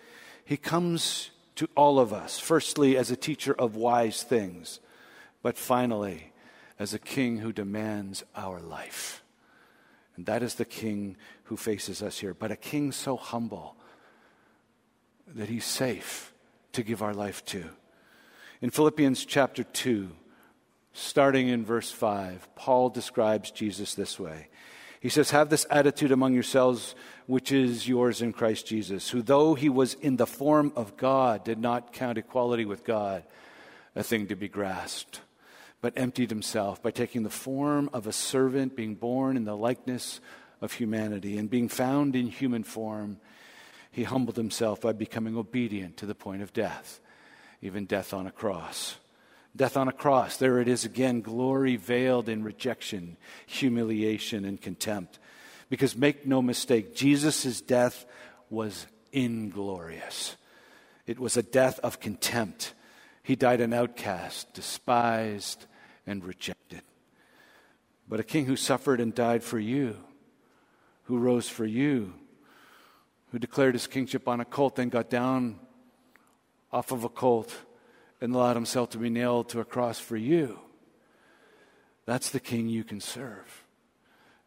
He 0.45 0.57
comes 0.57 1.31
to 1.57 1.69
all 1.75 1.99
of 1.99 2.12
us, 2.12 2.38
firstly, 2.38 2.97
as 2.97 3.11
a 3.11 3.17
teacher 3.17 3.55
of 3.55 3.75
wise 3.75 4.23
things, 4.23 4.81
but 5.43 5.57
finally, 5.57 6.33
as 6.78 6.94
a 6.94 6.99
king 6.99 7.38
who 7.38 7.52
demands 7.52 8.25
our 8.37 8.61
life. 8.61 9.23
And 10.16 10.26
that 10.26 10.42
is 10.42 10.54
the 10.54 10.64
king 10.64 11.16
who 11.44 11.56
faces 11.56 12.02
us 12.02 12.18
here, 12.18 12.35
but 12.35 12.50
a 12.50 12.56
king 12.56 12.92
so 12.92 13.16
humble 13.16 13.76
that 15.35 15.49
he's 15.49 15.64
safe 15.64 16.32
to 16.73 16.82
give 16.82 17.02
our 17.02 17.14
life 17.14 17.44
to. 17.47 17.64
In 18.61 18.70
Philippians 18.70 19.25
chapter 19.25 19.62
2, 19.62 20.11
starting 20.92 21.49
in 21.49 21.64
verse 21.64 21.90
5, 21.90 22.49
Paul 22.56 22.90
describes 22.90 23.50
Jesus 23.50 23.94
this 23.94 24.18
way. 24.18 24.49
He 25.00 25.08
says, 25.08 25.30
Have 25.30 25.49
this 25.49 25.66
attitude 25.70 26.11
among 26.11 26.35
yourselves, 26.35 26.94
which 27.26 27.52
is 27.52 27.87
yours 27.87 28.20
in 28.20 28.32
Christ 28.32 28.66
Jesus, 28.66 29.08
who, 29.11 29.23
though 29.23 29.54
he 29.54 29.68
was 29.68 29.94
in 29.94 30.16
the 30.16 30.26
form 30.26 30.73
of 30.75 30.97
God, 30.97 31.44
did 31.44 31.58
not 31.58 31.92
count 31.92 32.18
equality 32.18 32.64
with 32.64 32.85
God 32.85 33.23
a 33.94 34.02
thing 34.02 34.26
to 34.28 34.37
be 34.37 34.49
grasped, 34.49 35.20
but 35.80 35.97
emptied 35.97 36.30
himself 36.30 36.82
by 36.82 36.90
taking 36.90 37.23
the 37.23 37.30
form 37.30 37.88
of 37.92 38.06
a 38.06 38.12
servant, 38.12 38.76
being 38.76 38.94
born 38.94 39.37
in 39.37 39.44
the 39.44 39.56
likeness 39.56 40.20
of 40.61 40.73
humanity, 40.73 41.38
and 41.38 41.49
being 41.49 41.68
found 41.68 42.16
in 42.16 42.26
human 42.28 42.64
form 42.64 43.18
he 43.90 44.04
humbled 44.04 44.37
himself 44.37 44.80
by 44.80 44.92
becoming 44.92 45.37
obedient 45.37 45.97
to 45.99 46.06
the 46.06 46.14
point 46.14 46.42
of 46.42 46.52
death, 46.52 47.00
even 47.62 47.87
death 47.87 48.12
on 48.12 48.26
a 48.26 48.32
cross. 48.32 48.97
Death 49.56 49.76
on 49.76 49.88
a 49.88 49.92
cross, 49.92 50.37
there 50.37 50.61
it 50.61 50.68
is 50.68 50.85
again, 50.85 51.20
glory 51.20 51.76
veiled 51.76 52.28
in 52.28 52.44
rejection, 52.44 53.16
humiliation, 53.47 54.44
and 54.44 54.61
contempt. 54.61 55.18
Because 55.70 55.97
make 55.97 56.26
no 56.26 56.42
mistake, 56.42 56.94
Jesus' 56.94 57.61
death 57.61 58.06
was 58.50 58.87
inglorious. 59.12 60.37
It 61.06 61.18
was 61.18 61.37
a 61.37 61.42
death 61.42 61.80
of 61.80 62.00
contempt. 62.00 62.75
He 63.23 63.37
died 63.37 63.61
an 63.61 63.73
outcast, 63.73 64.52
despised, 64.54 65.66
and 66.09 66.25
rejected. 66.25 66.81
But 68.09 68.19
a 68.19 68.25
king 68.25 68.47
who 68.47 68.57
suffered 68.57 68.99
and 68.99 69.15
died 69.15 69.45
for 69.45 69.59
you, 69.59 69.97
who 71.05 71.19
rose 71.19 71.49
for 71.49 71.67
you, 71.67 72.15
who 73.31 73.38
declared 73.38 73.75
his 73.75 73.87
kingship 73.87 74.27
on 74.27 74.41
a 74.41 74.45
colt, 74.47 74.77
then 74.77 74.88
got 74.88 75.11
down 75.11 75.61
off 76.73 76.93
of 76.93 77.05
a 77.05 77.11
colt 77.11 77.55
and 78.23 78.35
allowed 78.35 78.57
himself 78.57 78.88
to 78.91 78.99
be 78.99 79.11
nailed 79.11 79.50
to 79.50 79.61
a 79.61 79.65
cross 79.65 80.00
for 80.00 80.17
you. 80.17 80.59
That's 82.07 82.31
the 82.31 82.41
king 82.41 82.69
you 82.69 82.85
can 82.85 83.03
serve. 83.03 83.65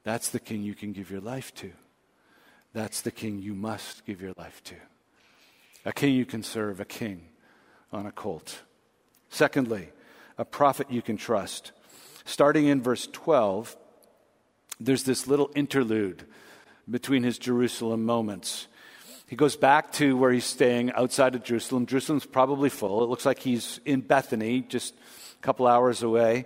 That's 0.04 0.30
the 0.30 0.40
king 0.40 0.64
you 0.64 0.74
can 0.74 0.94
give 0.94 1.12
your 1.12 1.22
life 1.22 1.54
to. 1.56 1.72
That's 2.74 3.02
the 3.02 3.12
king 3.12 3.40
you 3.40 3.54
must 3.54 4.04
give 4.08 4.20
your 4.20 4.34
life 4.36 4.64
to. 4.64 4.76
A 5.86 5.94
king 5.94 6.16
you 6.16 6.26
can 6.26 6.42
serve, 6.42 6.80
a 6.80 6.86
king 6.86 7.28
on 7.94 8.08
a 8.08 8.12
colt. 8.12 8.62
Secondly, 9.30 9.90
a 10.42 10.46
prophet 10.46 10.90
you 10.90 11.04
can 11.04 11.18
trust. 11.18 11.72
Starting 12.26 12.66
in 12.66 12.82
verse 12.82 13.08
12, 13.14 13.78
there's 14.80 15.04
this 15.04 15.28
little 15.28 15.52
interlude 15.56 16.24
between 16.90 17.22
his 17.22 17.38
Jerusalem 17.38 18.06
moments. 18.06 18.68
He 19.28 19.36
goes 19.36 19.56
back 19.56 19.92
to 19.94 20.18
where 20.18 20.32
he's 20.32 20.46
staying 20.46 20.94
outside 20.94 21.36
of 21.36 21.44
Jerusalem. 21.44 21.86
Jerusalem's 21.86 22.26
probably 22.26 22.70
full. 22.70 23.04
It 23.04 23.10
looks 23.10 23.24
like 23.24 23.38
he's 23.38 23.80
in 23.86 24.02
Bethany, 24.02 24.62
just 24.62 24.96
a 25.40 25.44
couple 25.44 25.68
hours 25.68 26.02
away. 26.02 26.46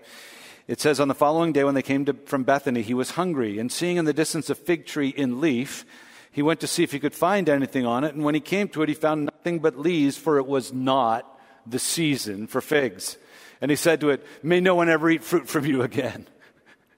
It 0.68 0.82
says, 0.82 1.00
On 1.00 1.08
the 1.08 1.16
following 1.16 1.54
day, 1.54 1.64
when 1.64 1.74
they 1.74 1.82
came 1.82 2.04
to, 2.04 2.14
from 2.26 2.44
Bethany, 2.44 2.82
he 2.82 2.94
was 2.94 3.12
hungry, 3.12 3.60
and 3.60 3.72
seeing 3.72 3.96
in 3.96 4.04
the 4.04 4.14
distance 4.14 4.50
a 4.50 4.56
fig 4.56 4.86
tree 4.86 5.10
in 5.10 5.40
leaf, 5.40 5.86
he 6.34 6.42
went 6.42 6.60
to 6.60 6.68
see 6.68 6.84
if 6.84 6.92
he 6.92 7.00
could 7.00 7.14
find 7.14 7.48
anything 7.48 7.86
on 7.86 8.04
it. 8.04 8.14
And 8.14 8.26
when 8.26 8.36
he 8.36 8.42
came 8.42 8.68
to 8.70 8.82
it, 8.82 8.90
he 8.90 8.96
found 8.96 9.24
nothing 9.24 9.60
but 9.60 9.80
leaves, 9.80 10.18
for 10.18 10.38
it 10.38 10.48
was 10.48 10.74
not 10.74 11.40
the 11.66 11.80
season 11.80 12.46
for 12.48 12.60
figs. 12.60 13.18
And 13.62 13.72
he 13.72 13.78
said 13.78 14.02
to 14.02 14.10
it, 14.10 14.26
May 14.44 14.60
no 14.60 14.76
one 14.76 14.90
ever 14.90 15.10
eat 15.10 15.24
fruit 15.24 15.48
from 15.48 15.66
you 15.66 15.82
again. 15.82 16.28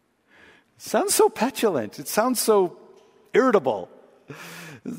Sounds 0.78 1.14
so 1.14 1.30
petulant. 1.30 2.00
It 2.00 2.08
sounds 2.08 2.40
so 2.40 2.78
irritable. 3.34 3.90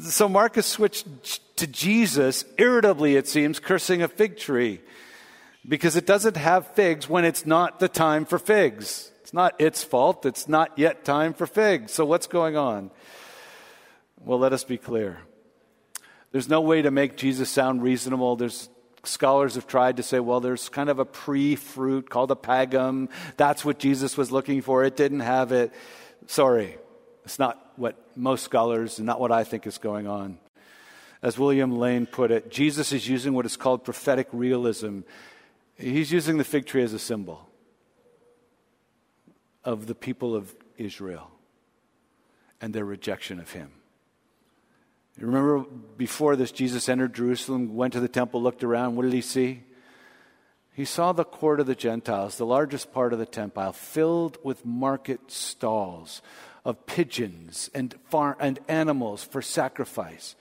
So 0.02 0.28
Marcus 0.28 0.66
switched 0.66 1.56
to 1.56 1.66
Jesus, 1.66 2.44
irritably, 2.58 3.16
it 3.16 3.28
seems, 3.28 3.58
cursing 3.60 4.02
a 4.02 4.08
fig 4.08 4.36
tree 4.36 4.80
because 5.66 5.96
it 5.96 6.06
doesn't 6.06 6.36
have 6.36 6.66
figs 6.74 7.08
when 7.08 7.24
it's 7.24 7.46
not 7.46 7.78
the 7.78 7.88
time 7.88 8.24
for 8.24 8.38
figs. 8.38 9.10
It's 9.22 9.32
not 9.32 9.60
its 9.60 9.84
fault. 9.84 10.24
It's 10.24 10.48
not 10.48 10.78
yet 10.78 11.04
time 11.04 11.34
for 11.34 11.46
figs. 11.46 11.92
So 11.92 12.04
what's 12.04 12.26
going 12.26 12.56
on? 12.56 12.90
Well, 14.18 14.38
let 14.38 14.52
us 14.52 14.64
be 14.64 14.78
clear. 14.78 15.18
There's 16.32 16.48
no 16.48 16.60
way 16.60 16.82
to 16.82 16.90
make 16.90 17.16
Jesus 17.16 17.50
sound 17.50 17.82
reasonable. 17.82 18.36
There's 18.36 18.68
scholars 19.08 19.54
have 19.54 19.66
tried 19.66 19.96
to 19.96 20.02
say, 20.02 20.20
well, 20.20 20.40
there's 20.40 20.68
kind 20.68 20.88
of 20.90 20.98
a 20.98 21.04
pre 21.04 21.56
fruit 21.56 22.08
called 22.08 22.30
a 22.30 22.34
paggim. 22.36 23.08
That's 23.36 23.64
what 23.64 23.78
Jesus 23.78 24.16
was 24.16 24.30
looking 24.30 24.62
for. 24.62 24.84
It 24.84 24.96
didn't 24.96 25.20
have 25.20 25.52
it. 25.52 25.72
Sorry. 26.26 26.76
It's 27.24 27.38
not 27.38 27.72
what 27.76 27.96
most 28.16 28.44
scholars 28.44 28.98
and 28.98 29.06
not 29.06 29.20
what 29.20 29.32
I 29.32 29.44
think 29.44 29.66
is 29.66 29.78
going 29.78 30.06
on. 30.06 30.38
As 31.20 31.38
William 31.38 31.76
Lane 31.78 32.06
put 32.06 32.30
it, 32.30 32.50
Jesus 32.50 32.92
is 32.92 33.08
using 33.08 33.32
what 33.32 33.44
is 33.44 33.56
called 33.56 33.84
prophetic 33.84 34.28
realism. 34.32 35.00
He's 35.76 36.12
using 36.12 36.38
the 36.38 36.44
fig 36.44 36.66
tree 36.66 36.82
as 36.82 36.92
a 36.92 36.98
symbol 36.98 37.48
of 39.64 39.86
the 39.86 39.94
people 39.94 40.34
of 40.34 40.54
Israel 40.76 41.30
and 42.60 42.72
their 42.72 42.84
rejection 42.84 43.40
of 43.40 43.52
him. 43.52 43.72
Remember 45.20 45.64
before 45.96 46.36
this, 46.36 46.52
Jesus 46.52 46.88
entered 46.88 47.14
Jerusalem, 47.14 47.74
went 47.74 47.92
to 47.94 48.00
the 48.00 48.08
temple, 48.08 48.42
looked 48.42 48.62
around. 48.62 48.96
What 48.96 49.02
did 49.02 49.12
he 49.12 49.20
see? 49.20 49.62
He 50.74 50.84
saw 50.84 51.10
the 51.12 51.24
court 51.24 51.58
of 51.58 51.66
the 51.66 51.74
Gentiles, 51.74 52.36
the 52.36 52.46
largest 52.46 52.92
part 52.92 53.12
of 53.12 53.18
the 53.18 53.26
temple, 53.26 53.72
filled 53.72 54.38
with 54.44 54.64
market 54.64 55.20
stalls 55.26 56.22
of 56.64 56.86
pigeons 56.86 57.68
and, 57.74 57.94
far, 58.10 58.36
and 58.38 58.60
animals 58.68 59.24
for 59.24 59.42
sacrifice. 59.42 60.36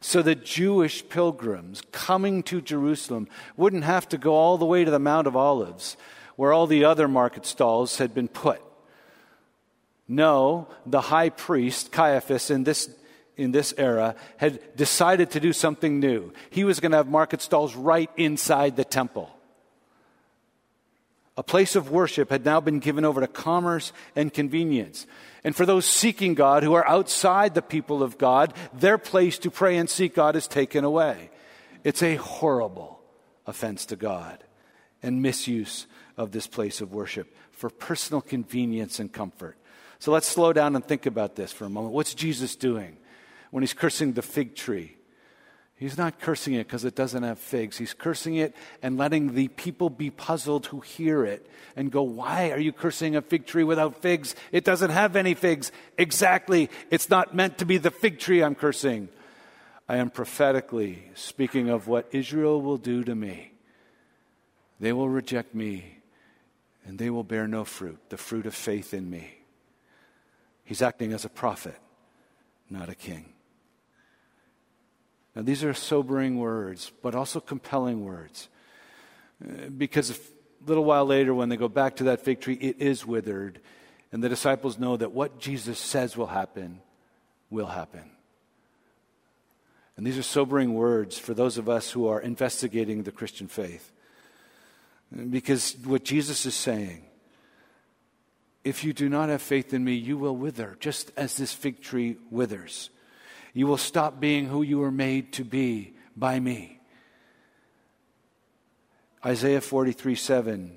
So 0.00 0.22
that 0.22 0.44
Jewish 0.44 1.08
pilgrims 1.08 1.82
coming 1.90 2.42
to 2.44 2.60
Jerusalem 2.60 3.28
wouldn't 3.56 3.84
have 3.84 4.08
to 4.10 4.18
go 4.18 4.34
all 4.34 4.56
the 4.56 4.64
way 4.64 4.84
to 4.84 4.90
the 4.90 4.98
Mount 4.98 5.26
of 5.26 5.36
Olives, 5.36 5.96
where 6.36 6.52
all 6.52 6.66
the 6.66 6.84
other 6.84 7.08
market 7.08 7.44
stalls 7.44 7.98
had 7.98 8.14
been 8.14 8.28
put. 8.28 8.62
No, 10.06 10.68
the 10.86 11.00
high 11.00 11.30
priest, 11.30 11.90
Caiaphas, 11.90 12.50
in 12.50 12.64
this, 12.64 12.88
in 13.42 13.52
this 13.52 13.74
era, 13.76 14.14
had 14.36 14.60
decided 14.76 15.30
to 15.32 15.40
do 15.40 15.52
something 15.52 16.00
new. 16.00 16.32
He 16.50 16.64
was 16.64 16.80
going 16.80 16.92
to 16.92 16.98
have 16.98 17.08
market 17.08 17.42
stalls 17.42 17.74
right 17.74 18.10
inside 18.16 18.76
the 18.76 18.84
temple. 18.84 19.30
A 21.36 21.42
place 21.42 21.76
of 21.76 21.90
worship 21.90 22.30
had 22.30 22.44
now 22.44 22.60
been 22.60 22.78
given 22.78 23.04
over 23.04 23.20
to 23.20 23.26
commerce 23.26 23.92
and 24.14 24.32
convenience. 24.32 25.06
And 25.44 25.56
for 25.56 25.64
those 25.64 25.86
seeking 25.86 26.34
God 26.34 26.62
who 26.62 26.74
are 26.74 26.86
outside 26.86 27.54
the 27.54 27.62
people 27.62 28.02
of 28.02 28.18
God, 28.18 28.54
their 28.72 28.98
place 28.98 29.38
to 29.38 29.50
pray 29.50 29.76
and 29.78 29.88
seek 29.88 30.14
God 30.14 30.36
is 30.36 30.46
taken 30.46 30.84
away. 30.84 31.30
It's 31.84 32.02
a 32.02 32.16
horrible 32.16 33.00
offense 33.46 33.86
to 33.86 33.96
God 33.96 34.44
and 35.02 35.22
misuse 35.22 35.86
of 36.16 36.32
this 36.32 36.46
place 36.46 36.80
of 36.80 36.92
worship 36.92 37.34
for 37.50 37.70
personal 37.70 38.20
convenience 38.20 39.00
and 39.00 39.10
comfort. 39.10 39.56
So 39.98 40.12
let's 40.12 40.26
slow 40.26 40.52
down 40.52 40.76
and 40.76 40.84
think 40.84 41.06
about 41.06 41.36
this 41.36 41.52
for 41.52 41.64
a 41.64 41.70
moment. 41.70 41.94
What's 41.94 42.14
Jesus 42.14 42.56
doing 42.56 42.98
when 43.52 43.62
he's 43.62 43.72
cursing 43.72 44.14
the 44.14 44.22
fig 44.22 44.56
tree? 44.56 44.96
He's 45.76 45.98
not 45.98 46.20
cursing 46.20 46.54
it 46.54 46.66
because 46.66 46.84
it 46.84 46.94
doesn't 46.94 47.24
have 47.24 47.38
figs. 47.38 47.76
He's 47.76 47.92
cursing 47.92 48.36
it 48.36 48.54
and 48.82 48.96
letting 48.96 49.34
the 49.34 49.48
people 49.48 49.90
be 49.90 50.10
puzzled 50.10 50.66
who 50.66 50.80
hear 50.80 51.24
it 51.24 51.44
and 51.74 51.90
go, 51.90 52.02
Why 52.02 52.50
are 52.52 52.58
you 52.58 52.72
cursing 52.72 53.16
a 53.16 53.20
fig 53.20 53.46
tree 53.46 53.64
without 53.64 54.00
figs? 54.00 54.36
It 54.52 54.64
doesn't 54.64 54.90
have 54.90 55.16
any 55.16 55.34
figs. 55.34 55.72
Exactly. 55.98 56.70
It's 56.90 57.10
not 57.10 57.34
meant 57.34 57.58
to 57.58 57.64
be 57.64 57.78
the 57.78 57.90
fig 57.90 58.20
tree 58.20 58.44
I'm 58.44 58.54
cursing. 58.54 59.08
I 59.88 59.96
am 59.96 60.10
prophetically 60.10 61.02
speaking 61.14 61.68
of 61.68 61.88
what 61.88 62.08
Israel 62.12 62.62
will 62.62 62.78
do 62.78 63.02
to 63.02 63.14
me. 63.14 63.52
They 64.78 64.92
will 64.92 65.08
reject 65.08 65.52
me 65.52 65.98
and 66.86 66.96
they 66.96 67.10
will 67.10 67.24
bear 67.24 67.48
no 67.48 67.64
fruit, 67.64 67.98
the 68.08 68.16
fruit 68.16 68.46
of 68.46 68.54
faith 68.54 68.94
in 68.94 69.10
me. 69.10 69.34
He's 70.64 70.80
acting 70.80 71.12
as 71.12 71.24
a 71.24 71.28
prophet, 71.28 71.78
not 72.70 72.88
a 72.88 72.94
king. 72.94 73.32
Now, 75.34 75.42
these 75.42 75.64
are 75.64 75.72
sobering 75.72 76.38
words, 76.38 76.92
but 77.02 77.14
also 77.14 77.40
compelling 77.40 78.04
words. 78.04 78.48
Uh, 79.42 79.68
because 79.68 80.10
a 80.10 80.14
little 80.66 80.84
while 80.84 81.06
later, 81.06 81.34
when 81.34 81.48
they 81.48 81.56
go 81.56 81.68
back 81.68 81.96
to 81.96 82.04
that 82.04 82.20
fig 82.20 82.40
tree, 82.40 82.58
it 82.60 82.76
is 82.78 83.06
withered. 83.06 83.60
And 84.12 84.22
the 84.22 84.28
disciples 84.28 84.78
know 84.78 84.96
that 84.96 85.12
what 85.12 85.38
Jesus 85.38 85.78
says 85.78 86.16
will 86.16 86.26
happen 86.26 86.80
will 87.50 87.66
happen. 87.66 88.10
And 89.96 90.06
these 90.06 90.18
are 90.18 90.22
sobering 90.22 90.74
words 90.74 91.18
for 91.18 91.34
those 91.34 91.58
of 91.58 91.68
us 91.68 91.90
who 91.90 92.08
are 92.08 92.20
investigating 92.20 93.02
the 93.02 93.12
Christian 93.12 93.48
faith. 93.48 93.90
Because 95.30 95.76
what 95.84 96.04
Jesus 96.04 96.46
is 96.46 96.54
saying, 96.54 97.04
if 98.64 98.84
you 98.84 98.92
do 98.92 99.08
not 99.08 99.28
have 99.28 99.42
faith 99.42 99.74
in 99.74 99.84
me, 99.84 99.94
you 99.94 100.16
will 100.16 100.36
wither, 100.36 100.76
just 100.80 101.10
as 101.16 101.36
this 101.36 101.52
fig 101.52 101.82
tree 101.82 102.16
withers. 102.30 102.90
You 103.54 103.66
will 103.66 103.76
stop 103.76 104.18
being 104.18 104.46
who 104.46 104.62
you 104.62 104.78
were 104.78 104.90
made 104.90 105.32
to 105.34 105.44
be 105.44 105.94
by 106.16 106.40
me. 106.40 106.80
Isaiah 109.24 109.60
43 109.60 110.14
7, 110.14 110.76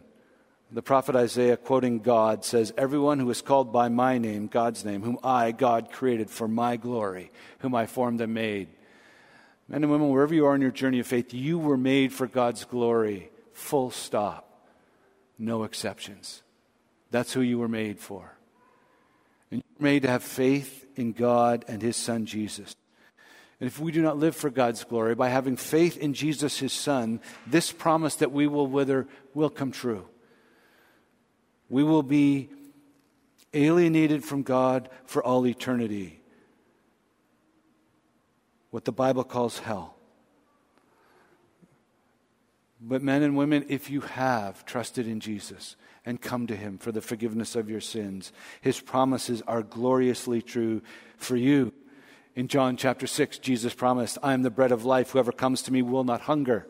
the 0.72 0.82
prophet 0.82 1.16
Isaiah, 1.16 1.58
quoting 1.58 2.00
God, 2.00 2.44
says, 2.44 2.74
Everyone 2.78 3.20
who 3.20 3.30
is 3.30 3.42
called 3.42 3.72
by 3.72 3.90
my 3.90 4.18
name, 4.18 4.48
God's 4.48 4.84
name, 4.84 5.02
whom 5.02 5.18
I, 5.24 5.52
God, 5.52 5.92
created 5.92 6.30
for 6.30 6.48
my 6.48 6.76
glory, 6.76 7.32
whom 7.60 7.74
I 7.74 7.86
formed 7.86 8.22
and 8.22 8.34
made. 8.34 8.68
Men 9.68 9.84
and 9.84 9.92
women, 9.92 10.10
wherever 10.10 10.34
you 10.34 10.46
are 10.46 10.54
in 10.54 10.62
your 10.62 10.72
journey 10.72 11.00
of 11.00 11.08
faith, 11.08 11.34
you 11.34 11.58
were 11.58 11.78
made 11.78 12.14
for 12.14 12.28
God's 12.28 12.66
glory. 12.66 13.32
Full 13.54 13.90
stop. 13.90 14.68
No 15.40 15.64
exceptions. 15.64 16.44
That's 17.10 17.34
who 17.34 17.42
you 17.42 17.58
were 17.58 17.68
made 17.68 18.00
for. 18.00 18.35
And 19.52 19.60
you 19.60 19.64
were 19.80 19.84
made 19.84 20.04
to 20.04 20.10
have 20.10 20.24
faith 20.24 20.86
in 20.96 21.12
God 21.12 21.66
and 21.68 21.82
His 21.82 21.96
Son 21.96 22.26
Jesus. 22.26 22.76
And 23.60 23.68
if 23.68 23.80
we 23.80 23.92
do 23.92 24.02
not 24.02 24.18
live 24.18 24.36
for 24.36 24.50
God's 24.50 24.84
glory, 24.84 25.16
by 25.16 25.30
having 25.30 25.56
faith 25.56 25.98
in 25.98 26.14
Jesus, 26.14 26.60
His 26.60 26.74
Son, 26.74 27.22
this 27.48 27.72
promise 27.72 28.16
that 28.16 28.32
we 28.32 28.48
will 28.48 28.68
wither 28.68 29.08
will 29.34 29.50
come 29.50 29.72
true. 29.72 30.08
We 31.70 31.84
will 31.84 32.04
be 32.04 32.50
alienated 33.54 34.24
from 34.24 34.44
God 34.44 34.90
for 35.06 35.24
all 35.24 35.48
eternity. 35.48 36.20
What 38.72 38.86
the 38.86 38.92
Bible 38.92 39.24
calls 39.24 39.60
hell. 39.60 39.96
But, 42.82 43.02
men 43.02 43.24
and 43.24 43.38
women, 43.38 43.66
if 43.70 43.90
you 43.90 44.02
have 44.02 44.66
trusted 44.66 45.08
in 45.08 45.20
Jesus, 45.20 45.76
and 46.06 46.22
come 46.22 46.48
to 46.48 46.56
him 46.56 46.78
for 46.78 46.92
the 46.92 47.02
forgiveness 47.02 47.56
of 47.56 47.70
your 47.70 47.82
sins. 47.82 48.32
His 48.62 48.80
promises 48.80 49.42
are 49.48 49.64
gloriously 49.64 50.42
true 50.42 50.82
for 51.18 51.36
you. 51.36 51.74
In 52.36 52.48
John 52.48 52.78
chapter 52.78 53.08
6, 53.08 53.40
Jesus 53.40 53.74
promised, 53.74 54.18
I 54.22 54.34
am 54.34 54.44
the 54.44 54.50
bread 54.50 54.72
of 54.72 54.86
life. 54.86 55.12
Whoever 55.12 55.32
comes 55.32 55.62
to 55.64 55.74
me 55.74 55.82
will 55.82 56.04
not 56.04 56.22
hunger. 56.22 56.68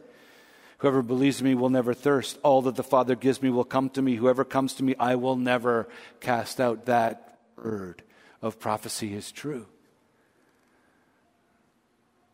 Whoever 0.79 1.01
believes 1.01 1.39
in 1.39 1.47
me 1.47 1.55
will 1.55 1.69
never 1.69 1.93
thirst. 1.93 2.37
All 2.43 2.61
that 2.63 2.75
the 2.75 2.83
Father 2.83 3.15
gives 3.15 3.41
me 3.41 3.49
will 3.49 3.63
come 3.63 3.89
to 3.91 4.01
me. 4.01 4.15
Whoever 4.15 4.45
comes 4.45 4.73
to 4.75 4.83
me, 4.83 4.95
I 4.99 5.15
will 5.15 5.35
never 5.35 5.87
cast 6.19 6.61
out. 6.61 6.85
That 6.85 7.39
word 7.57 8.03
of 8.41 8.59
prophecy 8.59 9.13
is 9.15 9.31
true. 9.31 9.65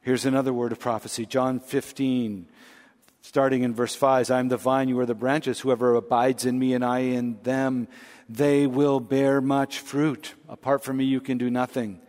Here's 0.01 0.25
another 0.25 0.51
word 0.51 0.71
of 0.71 0.79
prophecy 0.79 1.25
John 1.25 1.59
15, 1.59 2.47
starting 3.21 3.63
in 3.63 3.73
verse 3.73 3.95
5 3.95 4.29
I 4.31 4.39
am 4.39 4.49
the 4.49 4.57
vine, 4.57 4.89
you 4.89 4.99
are 4.99 5.05
the 5.05 5.15
branches. 5.15 5.59
Whoever 5.59 5.95
abides 5.95 6.45
in 6.45 6.59
me 6.59 6.73
and 6.73 6.83
I 6.83 6.99
in 6.99 7.39
them, 7.43 7.87
they 8.27 8.67
will 8.67 8.99
bear 8.99 9.41
much 9.41 9.79
fruit. 9.79 10.33
Apart 10.49 10.83
from 10.83 10.97
me, 10.97 11.05
you 11.05 11.21
can 11.21 11.37
do 11.37 11.49
nothing. 11.49 12.01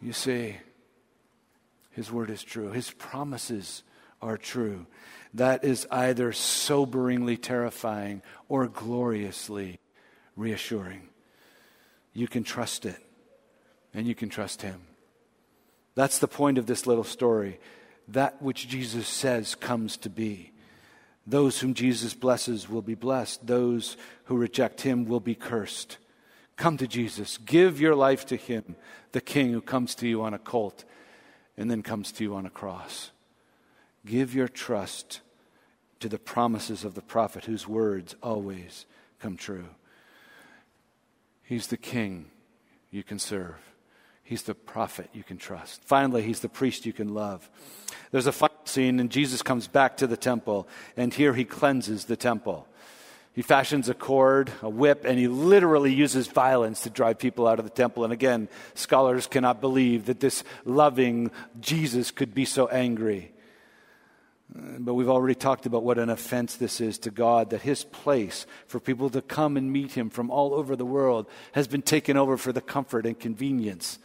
You 0.00 0.12
see, 0.12 0.56
his 1.90 2.10
word 2.10 2.30
is 2.30 2.42
true, 2.42 2.70
his 2.70 2.90
promises 2.92 3.82
are 4.22 4.36
true. 4.36 4.86
That 5.34 5.64
is 5.64 5.86
either 5.90 6.32
soberingly 6.32 7.40
terrifying 7.40 8.22
or 8.48 8.66
gloriously 8.66 9.78
reassuring. 10.36 11.08
You 12.12 12.26
can 12.26 12.42
trust 12.42 12.86
it, 12.86 12.98
and 13.94 14.06
you 14.06 14.14
can 14.14 14.28
trust 14.28 14.62
him. 14.62 14.80
That's 15.94 16.18
the 16.18 16.28
point 16.28 16.58
of 16.58 16.66
this 16.66 16.86
little 16.86 17.04
story 17.04 17.60
that 18.12 18.40
which 18.42 18.68
Jesus 18.68 19.08
says 19.08 19.54
comes 19.54 19.96
to 19.98 20.10
be. 20.10 20.52
Those 21.26 21.60
whom 21.60 21.74
Jesus 21.74 22.14
blesses 22.14 22.68
will 22.68 22.82
be 22.82 22.94
blessed, 22.94 23.46
those 23.46 23.96
who 24.24 24.36
reject 24.36 24.80
him 24.80 25.04
will 25.06 25.20
be 25.20 25.34
cursed. 25.34 25.98
Come 26.56 26.76
to 26.78 26.86
Jesus. 26.86 27.38
Give 27.38 27.80
your 27.80 27.94
life 27.94 28.26
to 28.26 28.36
him, 28.36 28.76
the 29.12 29.20
king 29.20 29.52
who 29.52 29.60
comes 29.60 29.94
to 29.96 30.08
you 30.08 30.22
on 30.22 30.34
a 30.34 30.38
colt 30.38 30.84
and 31.56 31.70
then 31.70 31.82
comes 31.82 32.10
to 32.12 32.24
you 32.24 32.34
on 32.34 32.46
a 32.46 32.50
cross. 32.50 33.10
Give 34.04 34.34
your 34.34 34.48
trust 34.48 35.20
to 36.00 36.08
the 36.08 36.18
promises 36.18 36.84
of 36.84 36.94
the 36.94 37.02
prophet 37.02 37.44
whose 37.44 37.68
words 37.68 38.16
always 38.22 38.86
come 39.18 39.36
true. 39.36 39.68
He's 41.42 41.66
the 41.66 41.76
king 41.76 42.30
you 42.90 43.02
can 43.02 43.18
serve. 43.18 43.69
He's 44.30 44.42
the 44.44 44.54
prophet 44.54 45.10
you 45.12 45.24
can 45.24 45.38
trust. 45.38 45.82
Finally, 45.82 46.22
he's 46.22 46.38
the 46.38 46.48
priest 46.48 46.86
you 46.86 46.92
can 46.92 47.14
love. 47.14 47.50
There's 48.12 48.28
a 48.28 48.32
final 48.32 48.54
scene, 48.64 49.00
and 49.00 49.10
Jesus 49.10 49.42
comes 49.42 49.66
back 49.66 49.96
to 49.96 50.06
the 50.06 50.16
temple, 50.16 50.68
and 50.96 51.12
here 51.12 51.34
he 51.34 51.44
cleanses 51.44 52.04
the 52.04 52.14
temple. 52.14 52.68
He 53.32 53.42
fashions 53.42 53.88
a 53.88 53.94
cord, 53.94 54.52
a 54.62 54.68
whip, 54.68 55.04
and 55.04 55.18
he 55.18 55.26
literally 55.26 55.92
uses 55.92 56.28
violence 56.28 56.82
to 56.82 56.90
drive 56.90 57.18
people 57.18 57.48
out 57.48 57.58
of 57.58 57.64
the 57.64 57.72
temple. 57.72 58.04
And 58.04 58.12
again, 58.12 58.48
scholars 58.74 59.26
cannot 59.26 59.60
believe 59.60 60.06
that 60.06 60.20
this 60.20 60.44
loving 60.64 61.32
Jesus 61.58 62.12
could 62.12 62.32
be 62.32 62.44
so 62.44 62.68
angry. 62.68 63.32
But 64.54 64.94
we've 64.94 65.10
already 65.10 65.34
talked 65.34 65.66
about 65.66 65.82
what 65.82 65.98
an 65.98 66.08
offense 66.08 66.54
this 66.54 66.80
is 66.80 67.00
to 67.00 67.10
God, 67.10 67.50
that 67.50 67.62
his 67.62 67.82
place 67.82 68.46
for 68.68 68.78
people 68.78 69.10
to 69.10 69.22
come 69.22 69.56
and 69.56 69.72
meet 69.72 69.90
him 69.90 70.08
from 70.08 70.30
all 70.30 70.54
over 70.54 70.76
the 70.76 70.86
world 70.86 71.26
has 71.50 71.66
been 71.66 71.82
taken 71.82 72.16
over 72.16 72.36
for 72.36 72.52
the 72.52 72.60
comfort 72.60 73.06
and 73.06 73.18
convenience 73.18 73.98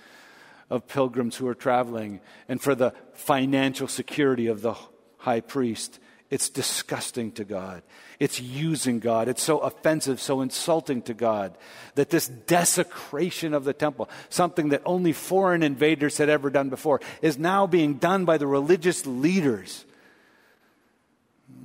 of 0.69 0.87
pilgrims 0.87 1.37
who 1.37 1.47
are 1.47 1.55
traveling 1.55 2.21
and 2.47 2.61
for 2.61 2.75
the 2.75 2.93
financial 3.13 3.87
security 3.87 4.47
of 4.47 4.61
the 4.61 4.75
high 5.17 5.41
priest. 5.41 5.99
It's 6.29 6.49
disgusting 6.49 7.31
to 7.33 7.43
God. 7.43 7.83
It's 8.19 8.41
using 8.41 8.99
God. 8.99 9.27
It's 9.27 9.43
so 9.43 9.59
offensive, 9.59 10.19
so 10.19 10.41
insulting 10.41 11.01
to 11.03 11.13
God 11.13 11.55
that 11.93 12.09
this 12.09 12.27
desecration 12.27 13.53
of 13.53 13.63
the 13.63 13.73
temple, 13.73 14.09
something 14.29 14.69
that 14.69 14.81
only 14.85 15.13
foreign 15.13 15.61
invaders 15.61 16.17
had 16.17 16.29
ever 16.29 16.49
done 16.49 16.69
before, 16.69 16.99
is 17.21 17.37
now 17.37 17.67
being 17.67 17.95
done 17.95 18.25
by 18.25 18.37
the 18.37 18.47
religious 18.47 19.05
leaders. 19.05 19.85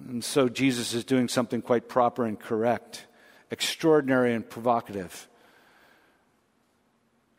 And 0.08 0.22
so 0.22 0.48
Jesus 0.48 0.92
is 0.92 1.04
doing 1.04 1.28
something 1.28 1.62
quite 1.62 1.88
proper 1.88 2.26
and 2.26 2.38
correct, 2.38 3.06
extraordinary 3.50 4.34
and 4.34 4.48
provocative. 4.48 5.28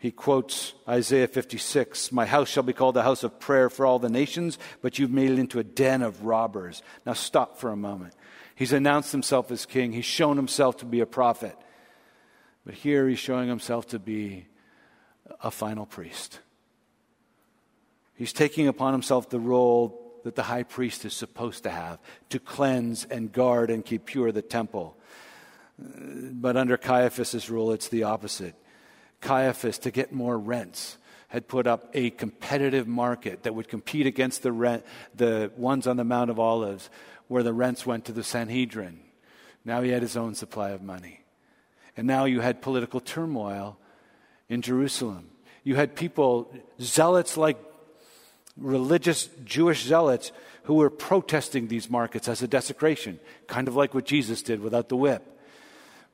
He 0.01 0.09
quotes 0.09 0.73
Isaiah 0.89 1.27
56 1.27 2.11
My 2.11 2.25
house 2.25 2.49
shall 2.49 2.63
be 2.63 2.73
called 2.73 2.97
a 2.97 3.03
house 3.03 3.23
of 3.23 3.39
prayer 3.39 3.69
for 3.69 3.85
all 3.85 3.99
the 3.99 4.09
nations, 4.09 4.57
but 4.81 4.97
you've 4.97 5.11
made 5.11 5.29
it 5.29 5.37
into 5.37 5.59
a 5.59 5.63
den 5.63 6.01
of 6.01 6.25
robbers. 6.25 6.81
Now 7.05 7.13
stop 7.13 7.59
for 7.59 7.69
a 7.69 7.75
moment. 7.75 8.15
He's 8.55 8.73
announced 8.73 9.11
himself 9.11 9.51
as 9.51 9.67
king, 9.67 9.93
he's 9.93 10.05
shown 10.05 10.37
himself 10.37 10.77
to 10.77 10.85
be 10.85 11.01
a 11.01 11.05
prophet. 11.05 11.55
But 12.65 12.73
here 12.73 13.07
he's 13.07 13.19
showing 13.19 13.47
himself 13.47 13.89
to 13.89 13.99
be 13.99 14.47
a 15.39 15.51
final 15.51 15.85
priest. 15.85 16.39
He's 18.15 18.33
taking 18.33 18.67
upon 18.67 18.93
himself 18.93 19.29
the 19.29 19.39
role 19.39 20.19
that 20.23 20.35
the 20.35 20.43
high 20.43 20.63
priest 20.63 21.05
is 21.05 21.13
supposed 21.13 21.61
to 21.63 21.69
have 21.69 21.99
to 22.29 22.39
cleanse 22.39 23.05
and 23.05 23.31
guard 23.31 23.69
and 23.69 23.85
keep 23.85 24.05
pure 24.05 24.31
the 24.31 24.41
temple. 24.41 24.97
But 25.77 26.57
under 26.57 26.75
Caiaphas' 26.75 27.51
rule, 27.51 27.71
it's 27.71 27.89
the 27.89 28.01
opposite. 28.01 28.55
Caiaphas, 29.21 29.77
to 29.79 29.91
get 29.91 30.11
more 30.11 30.37
rents, 30.37 30.97
had 31.29 31.47
put 31.47 31.65
up 31.65 31.89
a 31.93 32.09
competitive 32.09 32.87
market 32.87 33.43
that 33.43 33.55
would 33.55 33.69
compete 33.69 34.05
against 34.05 34.43
the, 34.43 34.51
rent, 34.51 34.83
the 35.15 35.51
ones 35.55 35.87
on 35.87 35.95
the 35.95 36.03
Mount 36.03 36.29
of 36.29 36.39
Olives, 36.39 36.89
where 37.27 37.43
the 37.43 37.53
rents 37.53 37.85
went 37.85 38.05
to 38.05 38.11
the 38.11 38.23
Sanhedrin. 38.23 38.99
Now 39.63 39.81
he 39.81 39.91
had 39.91 40.01
his 40.01 40.17
own 40.17 40.35
supply 40.35 40.71
of 40.71 40.81
money. 40.81 41.21
And 41.95 42.07
now 42.07 42.25
you 42.25 42.41
had 42.41 42.61
political 42.61 42.99
turmoil 42.99 43.77
in 44.49 44.61
Jerusalem. 44.61 45.29
You 45.63 45.75
had 45.75 45.95
people, 45.95 46.53
zealots 46.81 47.37
like 47.37 47.57
religious 48.57 49.29
Jewish 49.45 49.83
zealots 49.83 50.31
who 50.63 50.75
were 50.75 50.89
protesting 50.89 51.67
these 51.67 51.89
markets 51.89 52.27
as 52.27 52.41
a 52.41 52.47
desecration, 52.47 53.19
kind 53.47 53.67
of 53.67 53.75
like 53.75 53.93
what 53.93 54.05
Jesus 54.05 54.41
did 54.41 54.61
without 54.61 54.89
the 54.89 54.97
whip. 54.97 55.25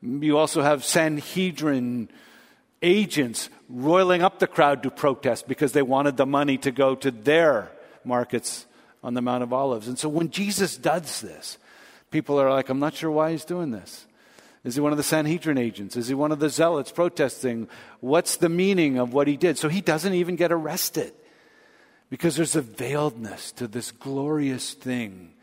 You 0.01 0.37
also 0.37 0.61
have 0.61 0.83
Sanhedrin 0.83 2.09
agents 2.81 3.49
roiling 3.69 4.21
up 4.21 4.39
the 4.39 4.47
crowd 4.47 4.83
to 4.83 4.91
protest 4.91 5.47
because 5.47 5.71
they 5.71 5.81
wanted 5.81 6.17
the 6.17 6.25
money 6.25 6.57
to 6.59 6.71
go 6.71 6.95
to 6.95 7.11
their 7.11 7.71
markets 8.03 8.65
on 9.03 9.13
the 9.13 9.21
Mount 9.21 9.43
of 9.43 9.53
Olives. 9.53 9.87
And 9.87 9.97
so 9.97 10.09
when 10.09 10.29
Jesus 10.29 10.77
does 10.77 11.21
this, 11.21 11.57
people 12.11 12.39
are 12.39 12.49
like, 12.49 12.69
I'm 12.69 12.79
not 12.79 12.93
sure 12.93 13.11
why 13.11 13.31
he's 13.31 13.45
doing 13.45 13.71
this. 13.71 14.05
Is 14.63 14.75
he 14.75 14.81
one 14.81 14.91
of 14.91 14.97
the 14.97 15.03
Sanhedrin 15.03 15.57
agents? 15.57 15.95
Is 15.95 16.07
he 16.07 16.13
one 16.13 16.31
of 16.31 16.39
the 16.39 16.49
zealots 16.49 16.91
protesting? 16.91 17.69
What's 17.99 18.37
the 18.37 18.49
meaning 18.49 18.97
of 18.97 19.13
what 19.13 19.27
he 19.27 19.37
did? 19.37 19.57
So 19.57 19.69
he 19.69 19.81
doesn't 19.81 20.13
even 20.13 20.35
get 20.35 20.51
arrested 20.51 21.13
because 22.09 22.35
there's 22.35 22.55
a 22.55 22.61
veiledness 22.61 23.53
to 23.55 23.67
this 23.67 23.91
glorious 23.91 24.73
thing 24.73 25.33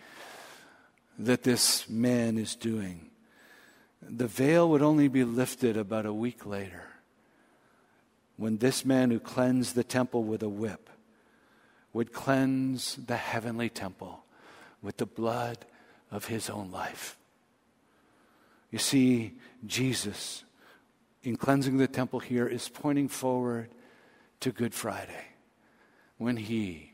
that 1.18 1.42
this 1.42 1.88
man 1.88 2.38
is 2.38 2.54
doing. 2.54 3.10
The 4.02 4.26
veil 4.26 4.68
would 4.70 4.82
only 4.82 5.08
be 5.08 5.24
lifted 5.24 5.76
about 5.76 6.06
a 6.06 6.12
week 6.12 6.44
later 6.44 6.82
when 8.36 8.58
this 8.58 8.84
man 8.84 9.10
who 9.10 9.20
cleansed 9.20 9.74
the 9.74 9.84
temple 9.84 10.24
with 10.24 10.42
a 10.42 10.48
whip 10.48 10.90
would 11.92 12.12
cleanse 12.12 12.96
the 12.96 13.16
heavenly 13.16 13.68
temple 13.68 14.24
with 14.82 14.96
the 14.96 15.06
blood 15.06 15.64
of 16.10 16.26
his 16.26 16.50
own 16.50 16.70
life. 16.70 17.16
You 18.70 18.78
see, 18.78 19.34
Jesus, 19.66 20.42
in 21.22 21.36
cleansing 21.36 21.78
the 21.78 21.86
temple 21.86 22.18
here, 22.18 22.46
is 22.46 22.68
pointing 22.68 23.08
forward 23.08 23.70
to 24.40 24.50
Good 24.50 24.74
Friday 24.74 25.26
when 26.18 26.36
he, 26.36 26.92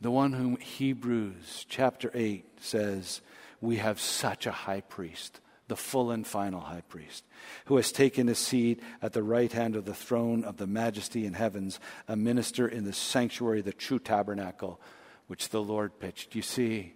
the 0.00 0.10
one 0.10 0.32
whom 0.32 0.56
Hebrews 0.56 1.64
chapter 1.68 2.10
8 2.12 2.44
says, 2.60 3.20
we 3.60 3.76
have 3.76 4.00
such 4.00 4.46
a 4.46 4.52
high 4.52 4.80
priest 4.80 5.38
the 5.72 5.76
full 5.76 6.10
and 6.10 6.26
final 6.26 6.60
high 6.60 6.82
priest, 6.82 7.24
who 7.64 7.76
has 7.76 7.90
taken 7.90 8.26
his 8.26 8.38
seat 8.38 8.78
at 9.00 9.14
the 9.14 9.22
right 9.22 9.50
hand 9.52 9.74
of 9.74 9.86
the 9.86 9.94
throne 9.94 10.44
of 10.44 10.58
the 10.58 10.66
majesty 10.66 11.24
in 11.24 11.32
heavens, 11.32 11.80
a 12.06 12.14
minister 12.14 12.68
in 12.68 12.84
the 12.84 12.92
sanctuary, 12.92 13.62
the 13.62 13.72
true 13.72 13.98
tabernacle, 13.98 14.78
which 15.28 15.48
the 15.48 15.62
Lord 15.62 15.98
pitched. 15.98 16.34
You 16.34 16.42
see, 16.42 16.92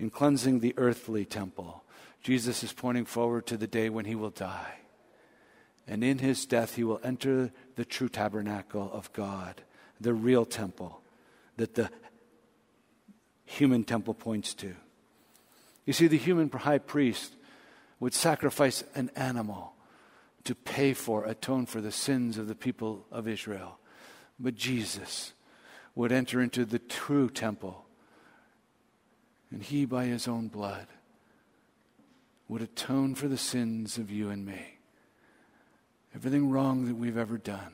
in 0.00 0.10
cleansing 0.10 0.58
the 0.58 0.74
earthly 0.76 1.24
temple, 1.24 1.84
Jesus 2.20 2.64
is 2.64 2.72
pointing 2.72 3.04
forward 3.04 3.46
to 3.46 3.56
the 3.56 3.68
day 3.68 3.88
when 3.88 4.06
he 4.06 4.16
will 4.16 4.30
die. 4.30 4.74
And 5.86 6.02
in 6.02 6.18
his 6.18 6.46
death, 6.46 6.74
he 6.74 6.82
will 6.82 7.00
enter 7.04 7.52
the 7.76 7.84
true 7.84 8.08
tabernacle 8.08 8.90
of 8.92 9.12
God, 9.12 9.62
the 10.00 10.14
real 10.14 10.44
temple 10.44 11.00
that 11.58 11.76
the 11.76 11.90
human 13.44 13.84
temple 13.84 14.14
points 14.14 14.52
to. 14.54 14.74
You 15.86 15.92
see, 15.92 16.08
the 16.08 16.18
human 16.18 16.50
high 16.50 16.78
priest 16.78 17.36
would 18.04 18.12
sacrifice 18.12 18.84
an 18.94 19.10
animal 19.16 19.72
to 20.44 20.54
pay 20.54 20.92
for, 20.92 21.24
atone 21.24 21.64
for 21.64 21.80
the 21.80 21.90
sins 21.90 22.36
of 22.36 22.46
the 22.46 22.54
people 22.54 23.06
of 23.10 23.26
Israel. 23.26 23.78
But 24.38 24.56
Jesus 24.56 25.32
would 25.94 26.12
enter 26.12 26.42
into 26.42 26.66
the 26.66 26.78
true 26.78 27.30
temple, 27.30 27.86
and 29.50 29.62
he, 29.62 29.86
by 29.86 30.04
his 30.04 30.28
own 30.28 30.48
blood, 30.48 30.86
would 32.46 32.60
atone 32.60 33.14
for 33.14 33.26
the 33.26 33.38
sins 33.38 33.96
of 33.96 34.10
you 34.10 34.28
and 34.28 34.44
me. 34.44 34.76
Everything 36.14 36.50
wrong 36.50 36.84
that 36.84 36.96
we've 36.96 37.16
ever 37.16 37.38
done, 37.38 37.72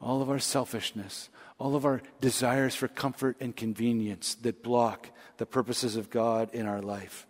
all 0.00 0.22
of 0.22 0.30
our 0.30 0.38
selfishness, 0.38 1.28
all 1.58 1.76
of 1.76 1.84
our 1.84 2.00
desires 2.22 2.74
for 2.74 2.88
comfort 2.88 3.36
and 3.38 3.54
convenience 3.54 4.34
that 4.36 4.62
block 4.62 5.10
the 5.36 5.44
purposes 5.44 5.94
of 5.94 6.08
God 6.08 6.48
in 6.54 6.64
our 6.66 6.80
life. 6.80 7.26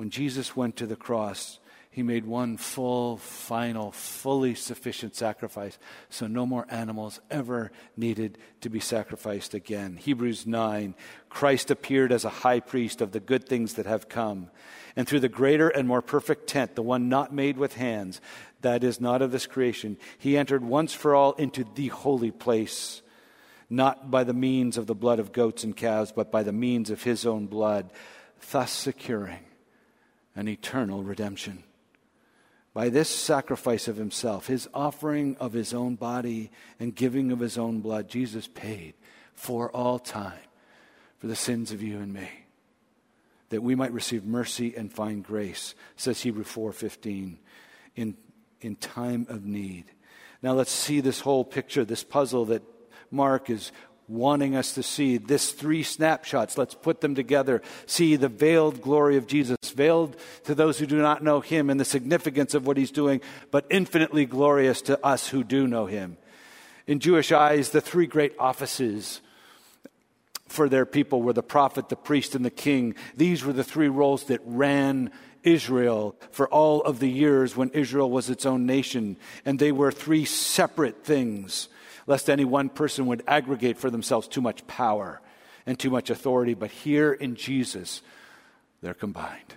When 0.00 0.08
Jesus 0.08 0.56
went 0.56 0.76
to 0.76 0.86
the 0.86 0.96
cross, 0.96 1.58
he 1.90 2.02
made 2.02 2.24
one 2.24 2.56
full, 2.56 3.18
final, 3.18 3.92
fully 3.92 4.54
sufficient 4.54 5.14
sacrifice, 5.14 5.78
so 6.08 6.26
no 6.26 6.46
more 6.46 6.64
animals 6.70 7.20
ever 7.30 7.70
needed 7.98 8.38
to 8.62 8.70
be 8.70 8.80
sacrificed 8.80 9.52
again. 9.52 9.98
Hebrews 9.98 10.46
9 10.46 10.94
Christ 11.28 11.70
appeared 11.70 12.12
as 12.12 12.24
a 12.24 12.30
high 12.30 12.60
priest 12.60 13.02
of 13.02 13.12
the 13.12 13.20
good 13.20 13.46
things 13.46 13.74
that 13.74 13.84
have 13.84 14.08
come. 14.08 14.50
And 14.96 15.06
through 15.06 15.20
the 15.20 15.28
greater 15.28 15.68
and 15.68 15.86
more 15.86 16.00
perfect 16.00 16.46
tent, 16.46 16.76
the 16.76 16.82
one 16.82 17.10
not 17.10 17.34
made 17.34 17.58
with 17.58 17.74
hands, 17.74 18.22
that 18.62 18.82
is 18.82 19.02
not 19.02 19.20
of 19.20 19.32
this 19.32 19.46
creation, 19.46 19.98
he 20.16 20.38
entered 20.38 20.64
once 20.64 20.94
for 20.94 21.14
all 21.14 21.32
into 21.34 21.62
the 21.74 21.88
holy 21.88 22.30
place, 22.30 23.02
not 23.68 24.10
by 24.10 24.24
the 24.24 24.32
means 24.32 24.78
of 24.78 24.86
the 24.86 24.94
blood 24.94 25.18
of 25.18 25.32
goats 25.32 25.62
and 25.62 25.76
calves, 25.76 26.10
but 26.10 26.32
by 26.32 26.42
the 26.42 26.52
means 26.52 26.88
of 26.88 27.02
his 27.02 27.26
own 27.26 27.44
blood, 27.44 27.90
thus 28.50 28.72
securing 28.72 29.44
an 30.40 30.48
eternal 30.48 31.04
redemption. 31.04 31.62
By 32.72 32.88
this 32.88 33.08
sacrifice 33.08 33.86
of 33.88 33.96
himself, 33.96 34.46
his 34.46 34.68
offering 34.72 35.36
of 35.38 35.52
his 35.52 35.74
own 35.74 35.96
body 35.96 36.50
and 36.78 36.94
giving 36.94 37.30
of 37.30 37.40
his 37.40 37.58
own 37.58 37.80
blood, 37.80 38.08
Jesus 38.08 38.48
paid 38.48 38.94
for 39.34 39.70
all 39.70 39.98
time 39.98 40.38
for 41.18 41.26
the 41.26 41.36
sins 41.36 41.72
of 41.72 41.82
you 41.82 41.98
and 41.98 42.12
me 42.12 42.28
that 43.50 43.62
we 43.62 43.74
might 43.74 43.92
receive 43.92 44.24
mercy 44.24 44.74
and 44.76 44.92
find 44.92 45.24
grace 45.24 45.74
says 45.96 46.20
hebrew 46.20 46.44
4.15 46.44 47.36
in, 47.96 48.16
in 48.60 48.76
time 48.76 49.26
of 49.28 49.44
need 49.44 49.84
now 50.42 50.52
let's 50.52 50.70
see 50.70 51.00
this 51.00 51.20
whole 51.20 51.44
picture 51.44 51.84
this 51.84 52.04
puzzle 52.04 52.46
that 52.46 52.62
mark 53.10 53.50
is 53.50 53.72
wanting 54.10 54.56
us 54.56 54.72
to 54.74 54.82
see. 54.82 55.16
This 55.16 55.52
three 55.52 55.82
snapshots, 55.82 56.58
let's 56.58 56.74
put 56.74 57.00
them 57.00 57.14
together. 57.14 57.62
See 57.86 58.16
the 58.16 58.28
veiled 58.28 58.82
glory 58.82 59.16
of 59.16 59.26
Jesus, 59.26 59.56
veiled 59.74 60.16
to 60.44 60.54
those 60.54 60.78
who 60.78 60.86
do 60.86 61.00
not 61.00 61.22
know 61.22 61.40
him 61.40 61.70
and 61.70 61.78
the 61.78 61.84
significance 61.84 62.54
of 62.54 62.66
what 62.66 62.76
he's 62.76 62.90
doing, 62.90 63.20
but 63.50 63.66
infinitely 63.70 64.26
glorious 64.26 64.82
to 64.82 65.04
us 65.04 65.28
who 65.28 65.44
do 65.44 65.66
know 65.66 65.86
him. 65.86 66.16
In 66.86 66.98
Jewish 66.98 67.30
eyes, 67.30 67.70
the 67.70 67.80
three 67.80 68.06
great 68.06 68.34
offices 68.38 69.20
for 70.48 70.68
their 70.68 70.84
people 70.84 71.22
were 71.22 71.32
the 71.32 71.42
prophet, 71.42 71.88
the 71.88 71.96
priest, 71.96 72.34
and 72.34 72.44
the 72.44 72.50
king. 72.50 72.96
These 73.16 73.44
were 73.44 73.52
the 73.52 73.62
three 73.62 73.88
roles 73.88 74.24
that 74.24 74.40
ran 74.44 75.12
Israel 75.42 76.16
for 76.30 76.48
all 76.48 76.82
of 76.82 76.98
the 76.98 77.08
years 77.08 77.56
when 77.56 77.70
Israel 77.70 78.10
was 78.10 78.30
its 78.30 78.46
own 78.46 78.66
nation. 78.66 79.16
And 79.44 79.58
they 79.58 79.72
were 79.72 79.92
three 79.92 80.24
separate 80.24 81.04
things 81.04 81.68
lest 82.06 82.30
any 82.30 82.44
one 82.44 82.68
person 82.68 83.06
would 83.06 83.22
aggregate 83.26 83.78
for 83.78 83.90
themselves 83.90 84.28
too 84.28 84.40
much 84.40 84.66
power 84.66 85.20
and 85.66 85.78
too 85.78 85.90
much 85.90 86.10
authority. 86.10 86.54
But 86.54 86.70
here 86.70 87.12
in 87.12 87.36
Jesus, 87.36 88.02
they're 88.82 88.94
combined. 88.94 89.54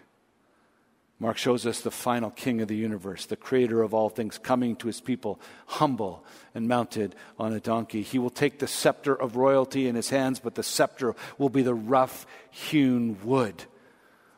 Mark 1.20 1.38
shows 1.38 1.66
us 1.66 1.80
the 1.80 1.92
final 1.92 2.32
king 2.32 2.60
of 2.60 2.68
the 2.68 2.76
universe, 2.76 3.26
the 3.26 3.38
creator 3.38 3.82
of 3.82 3.94
all 3.94 4.10
things, 4.10 4.38
coming 4.38 4.76
to 4.76 4.88
his 4.88 5.00
people 5.00 5.40
humble 5.68 6.24
and 6.54 6.68
mounted 6.68 7.16
on 7.40 7.54
a 7.54 7.62
donkey. 7.62 8.02
He 8.02 8.20
will 8.20 8.30
take 8.30 8.60
the 8.60 8.68
scepter 8.68 9.16
of 9.16 9.38
royalty 9.38 9.88
in 9.88 9.96
his 9.96 10.10
hands, 10.10 10.40
but 10.40 10.56
the 10.56 10.64
scepter 10.64 11.16
will 11.38 11.50
be 11.50 11.62
the 11.62 11.74
rough 11.74 12.28
hewn 12.52 13.18
wood 13.24 13.64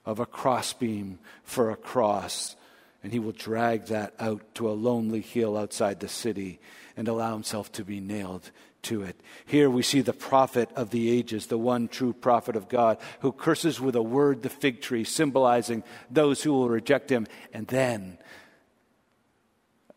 of 0.06 0.20
a 0.20 0.26
crossbeam 0.26 1.20
for 1.44 1.72
a 1.72 1.76
cross. 1.76 2.56
And 3.04 3.12
he 3.12 3.20
will 3.20 3.32
drag 3.32 3.86
that 3.88 4.14
out 4.20 4.42
to 4.56 4.70
a 4.70 4.74
lonely 4.74 5.22
hill 5.22 5.58
outside 5.58 6.00
the 6.00 6.08
city 6.08 6.60
and 6.98 7.08
allow 7.08 7.34
himself 7.34 7.72
to 7.74 7.84
be 7.84 8.00
nailed 8.00 8.52
to 8.84 9.04
it. 9.04 9.20
Here 9.46 9.70
we 9.70 9.82
see 9.82 10.02
the 10.02 10.14
prophet 10.14 10.70
of 10.76 10.92
the 10.92 11.10
ages, 11.10 11.48
the 11.48 11.58
one 11.58 11.88
true 11.88 12.14
prophet 12.14 12.56
of 12.56 12.70
God, 12.70 12.98
who 13.20 13.32
curses 13.32 13.80
with 13.80 13.96
a 13.96 14.02
word 14.02 14.42
the 14.42 14.50
fig 14.50 14.82
tree, 14.82 15.04
symbolizing 15.04 15.84
those 16.10 16.44
who 16.44 16.54
will 16.54 16.70
reject 16.70 17.12
him. 17.12 17.28
And 17.54 17.68
then, 17.68 18.18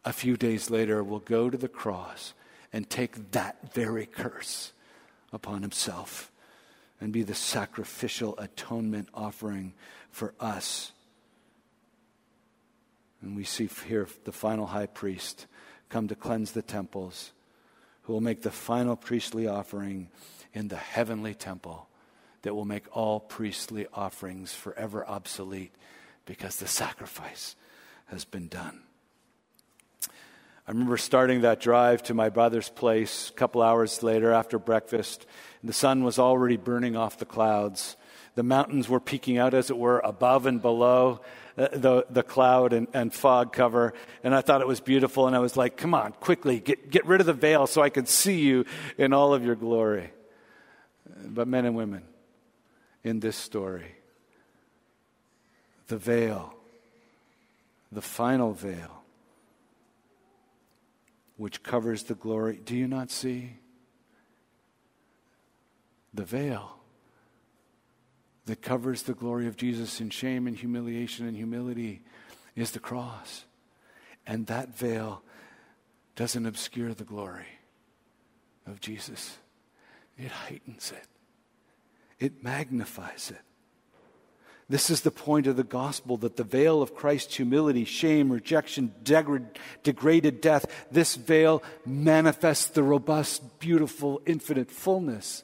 a 0.04 0.12
few 0.12 0.36
days 0.36 0.70
later, 0.70 1.04
will 1.04 1.20
go 1.20 1.50
to 1.50 1.56
the 1.56 1.68
cross 1.68 2.34
and 2.72 2.88
take 2.88 3.32
that 3.32 3.72
very 3.72 4.06
curse 4.06 4.72
upon 5.32 5.62
himself 5.62 6.30
and 7.00 7.12
be 7.12 7.22
the 7.22 7.34
sacrificial 7.34 8.34
atonement 8.38 9.08
offering 9.14 9.74
for 10.10 10.34
us. 10.40 10.92
And 13.20 13.36
we 13.36 13.44
see 13.44 13.68
here 13.86 14.06
the 14.24 14.32
final 14.32 14.66
high 14.66 14.86
priest 14.86 15.46
come 15.88 16.08
to 16.08 16.14
cleanse 16.14 16.52
the 16.52 16.62
temples, 16.62 17.32
who 18.02 18.12
will 18.12 18.20
make 18.20 18.42
the 18.42 18.50
final 18.50 18.96
priestly 18.96 19.46
offering 19.46 20.08
in 20.52 20.68
the 20.68 20.76
heavenly 20.76 21.34
temple 21.34 21.88
that 22.42 22.54
will 22.54 22.64
make 22.64 22.84
all 22.96 23.20
priestly 23.20 23.86
offerings 23.92 24.54
forever 24.54 25.06
obsolete 25.06 25.74
because 26.24 26.56
the 26.56 26.68
sacrifice 26.68 27.56
has 28.06 28.24
been 28.24 28.48
done. 28.48 28.82
I 30.68 30.72
remember 30.72 30.98
starting 30.98 31.40
that 31.40 31.60
drive 31.60 32.02
to 32.04 32.14
my 32.14 32.28
brother's 32.28 32.68
place 32.68 33.30
a 33.30 33.32
couple 33.32 33.62
hours 33.62 34.02
later 34.02 34.32
after 34.32 34.58
breakfast. 34.58 35.26
And 35.62 35.68
the 35.68 35.74
sun 35.74 36.04
was 36.04 36.18
already 36.18 36.58
burning 36.58 36.94
off 36.94 37.18
the 37.18 37.24
clouds. 37.24 37.96
The 38.38 38.44
mountains 38.44 38.88
were 38.88 39.00
peeking 39.00 39.36
out, 39.36 39.52
as 39.52 39.68
it 39.68 39.76
were, 39.76 39.98
above 39.98 40.46
and 40.46 40.62
below 40.62 41.22
uh, 41.58 41.66
the, 41.72 42.06
the 42.08 42.22
cloud 42.22 42.72
and, 42.72 42.86
and 42.94 43.12
fog 43.12 43.52
cover. 43.52 43.94
And 44.22 44.32
I 44.32 44.42
thought 44.42 44.60
it 44.60 44.66
was 44.68 44.78
beautiful. 44.78 45.26
And 45.26 45.34
I 45.34 45.40
was 45.40 45.56
like, 45.56 45.76
come 45.76 45.92
on, 45.92 46.12
quickly, 46.12 46.60
get, 46.60 46.88
get 46.88 47.04
rid 47.04 47.18
of 47.18 47.26
the 47.26 47.32
veil 47.32 47.66
so 47.66 47.82
I 47.82 47.90
can 47.90 48.06
see 48.06 48.38
you 48.38 48.64
in 48.96 49.12
all 49.12 49.34
of 49.34 49.44
your 49.44 49.56
glory. 49.56 50.12
But, 51.26 51.48
men 51.48 51.64
and 51.64 51.74
women, 51.74 52.04
in 53.02 53.18
this 53.18 53.34
story, 53.34 53.96
the 55.88 55.98
veil, 55.98 56.54
the 57.90 58.02
final 58.02 58.52
veil, 58.52 59.02
which 61.38 61.64
covers 61.64 62.04
the 62.04 62.14
glory, 62.14 62.60
do 62.64 62.76
you 62.76 62.86
not 62.86 63.10
see? 63.10 63.54
The 66.14 66.24
veil 66.24 66.77
that 68.48 68.60
covers 68.62 69.02
the 69.02 69.14
glory 69.14 69.46
of 69.46 69.56
Jesus 69.56 70.00
in 70.00 70.10
shame 70.10 70.46
and 70.46 70.56
humiliation 70.56 71.26
and 71.26 71.36
humility 71.36 72.02
is 72.56 72.72
the 72.72 72.80
cross. 72.80 73.44
And 74.26 74.46
that 74.48 74.76
veil 74.76 75.22
doesn't 76.16 76.46
obscure 76.46 76.92
the 76.92 77.04
glory 77.04 77.46
of 78.66 78.80
Jesus, 78.80 79.38
it 80.18 80.30
heightens 80.30 80.92
it, 80.92 81.06
it 82.24 82.44
magnifies 82.44 83.30
it. 83.30 83.40
This 84.70 84.90
is 84.90 85.00
the 85.00 85.10
point 85.10 85.46
of 85.46 85.56
the 85.56 85.64
gospel 85.64 86.18
that 86.18 86.36
the 86.36 86.44
veil 86.44 86.82
of 86.82 86.94
Christ's 86.94 87.36
humility, 87.36 87.86
shame, 87.86 88.30
rejection, 88.30 88.92
degraded 89.02 90.40
death, 90.42 90.66
this 90.90 91.14
veil 91.14 91.62
manifests 91.86 92.66
the 92.66 92.82
robust, 92.82 93.60
beautiful, 93.60 94.20
infinite 94.26 94.70
fullness 94.70 95.42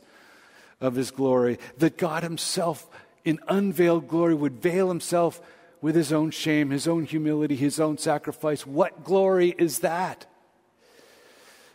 of 0.81 0.95
his 0.95 1.11
glory. 1.11 1.59
That 1.79 1.97
God 1.97 2.23
himself, 2.23 2.89
in 3.25 3.39
unveiled 3.49 4.09
glory, 4.09 4.35
would 4.35 4.63
veil 4.63 4.89
himself 4.89 5.41
with 5.81 5.95
his 5.95 6.13
own 6.13 6.31
shame, 6.31 6.71
his 6.71 6.89
own 6.89 7.05
humility, 7.05 7.57
his 7.57 7.79
own 7.79 7.99
sacrifice. 7.99 8.67
What 8.67 9.05
glory 9.05 9.55
is 9.59 9.81
that? 9.81 10.27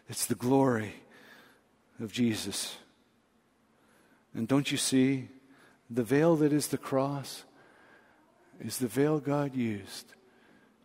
It's 0.09 0.25
the 0.25 0.35
glory 0.35 0.95
of 1.99 2.12
Jesus. 2.12 2.75
And 4.33 4.47
don't 4.47 4.71
you 4.71 4.77
see? 4.77 5.29
The 5.89 6.03
veil 6.03 6.35
that 6.38 6.53
is 6.53 6.67
the 6.67 6.77
cross 6.77 7.43
is 8.59 8.77
the 8.77 8.88
veil 8.88 9.19
God 9.19 9.55
used 9.55 10.13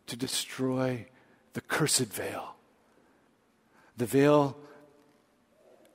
to 0.07 0.17
destroy 0.17 1.07
the 1.55 1.61
cursed 1.61 2.13
veil. 2.13 2.57
The 3.97 4.07
veil 4.07 4.57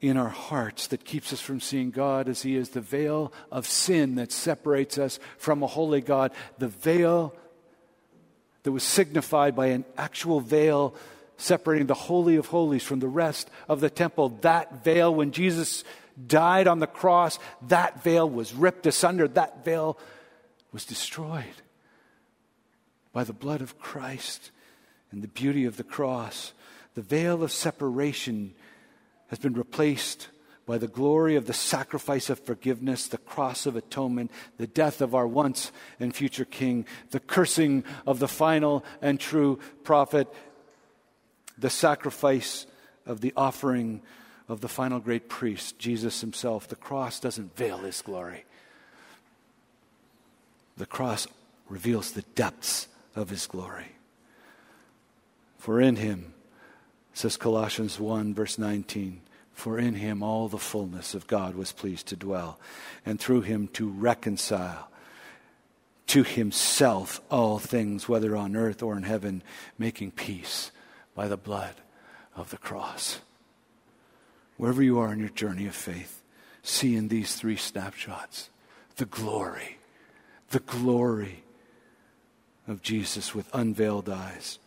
in 0.02 0.18
our 0.18 0.30
hearts 0.30 0.88
that 0.88 1.04
keeps 1.04 1.34
us 1.34 1.42
from 1.42 1.60
seeing 1.60 1.92
God 1.92 2.30
as 2.30 2.42
He 2.42 2.56
is, 2.56 2.70
the 2.70 2.82
veil 2.82 3.34
of 3.52 3.68
sin 3.68 4.16
that 4.16 4.32
separates 4.32 4.98
us 4.98 5.20
from 5.38 5.62
a 5.62 5.68
holy 5.68 6.02
God, 6.02 6.32
the 6.58 6.68
veil 6.68 7.36
that 8.64 8.72
was 8.72 8.84
signified 8.84 9.56
by 9.56 9.68
an 9.68 9.86
actual 9.98 10.40
veil 10.40 10.96
separating 11.38 11.88
the 11.88 11.94
Holy 11.94 12.36
of 12.36 12.48
Holies 12.48 12.84
from 12.84 13.00
the 13.00 13.08
rest 13.08 13.50
of 13.68 13.80
the 13.80 13.90
temple. 13.90 14.30
That 14.42 14.84
veil, 14.84 15.14
when 15.14 15.32
Jesus 15.32 15.84
died 16.28 16.68
on 16.68 16.80
the 16.80 16.88
cross, 16.88 17.40
that 17.68 18.04
veil 18.04 18.30
was 18.30 18.54
ripped 18.54 18.86
asunder, 18.86 19.28
that 19.30 19.64
veil 19.64 19.98
was 20.72 20.86
destroyed 20.86 21.46
by 23.14 23.24
the 23.24 23.34
blood 23.34 23.62
of 23.62 23.80
Christ 23.80 24.52
and 25.12 25.22
the 25.22 25.28
beauty 25.28 25.66
of 25.66 25.78
the 25.78 25.84
cross. 25.84 26.54
The 26.96 27.02
veil 27.02 27.42
of 27.42 27.52
separation 27.52 28.54
has 29.30 29.40
been 29.40 29.54
replaced 29.54 30.28
by 30.66 30.78
the 30.78 30.88
glory 30.88 31.36
of 31.36 31.48
the 31.48 31.54
sacrifice 31.54 32.30
of 32.30 32.40
forgiveness, 32.40 33.08
the 33.08 33.18
cross 33.18 33.66
of 33.66 33.76
atonement, 33.76 34.30
the 34.58 34.68
death 34.68 35.02
of 35.02 35.16
our 35.16 35.28
once 35.28 35.72
and 36.00 36.16
future 36.16 36.46
King, 36.46 36.86
the 37.10 37.20
cursing 37.20 37.84
of 38.06 38.20
the 38.20 38.28
final 38.28 38.84
and 39.02 39.20
true 39.20 39.58
prophet, 39.84 40.28
the 41.58 41.72
sacrifice 41.72 42.68
of 43.08 43.22
the 43.22 43.34
offering 43.36 44.02
of 44.48 44.62
the 44.62 44.68
final 44.68 45.00
great 45.00 45.28
priest, 45.28 45.80
Jesus 45.80 46.22
himself. 46.22 46.68
The 46.68 46.76
cross 46.76 47.20
doesn't 47.20 47.56
veil 47.56 47.80
his 47.80 48.02
glory, 48.04 48.46
the 50.78 50.86
cross 50.86 51.28
reveals 51.68 52.12
the 52.12 52.22
depths 52.36 52.88
of 53.16 53.30
his 53.30 53.48
glory. 53.48 53.96
For 55.58 55.82
in 55.82 55.98
him, 55.98 56.34
says 57.14 57.38
Colossians 57.38 58.00
1, 58.00 58.34
verse 58.34 58.58
19, 58.58 59.22
for 59.54 59.78
in 59.78 59.96
him 59.96 60.24
all 60.24 60.48
the 60.48 60.58
fullness 60.58 61.14
of 61.14 61.28
God 61.28 61.56
was 61.56 61.72
pleased 61.72 62.08
to 62.08 62.16
dwell, 62.16 62.60
and 63.06 63.20
through 63.20 63.42
him 63.42 63.68
to 63.70 63.90
reconcile 63.90 64.90
to 66.08 66.24
himself 66.24 67.22
all 67.30 67.60
things, 67.60 68.10
whether 68.10 68.36
on 68.36 68.56
earth 68.56 68.82
or 68.82 68.98
in 68.98 69.04
heaven, 69.04 69.44
making 69.78 70.12
peace 70.12 70.72
by 71.14 71.28
the 71.28 71.38
blood 71.38 71.76
of 72.36 72.50
the 72.50 72.58
cross 72.58 73.20
wherever 74.60 74.84
you 74.84 75.00
are 75.00 75.14
in 75.14 75.20
your 75.20 75.30
journey 75.30 75.66
of 75.68 75.74
faith, 75.74 76.22
see 76.62 76.94
in 76.94 77.08
these 77.08 77.34
three 77.36 77.56
snapshots 77.56 78.50
the 78.98 79.06
glory, 79.06 79.78
the 80.50 80.60
glory 80.60 81.44
of 82.68 82.82
Jesus 82.82 83.34
with 83.34 83.50
unveiled 83.54 84.10
eyes. 84.10 84.60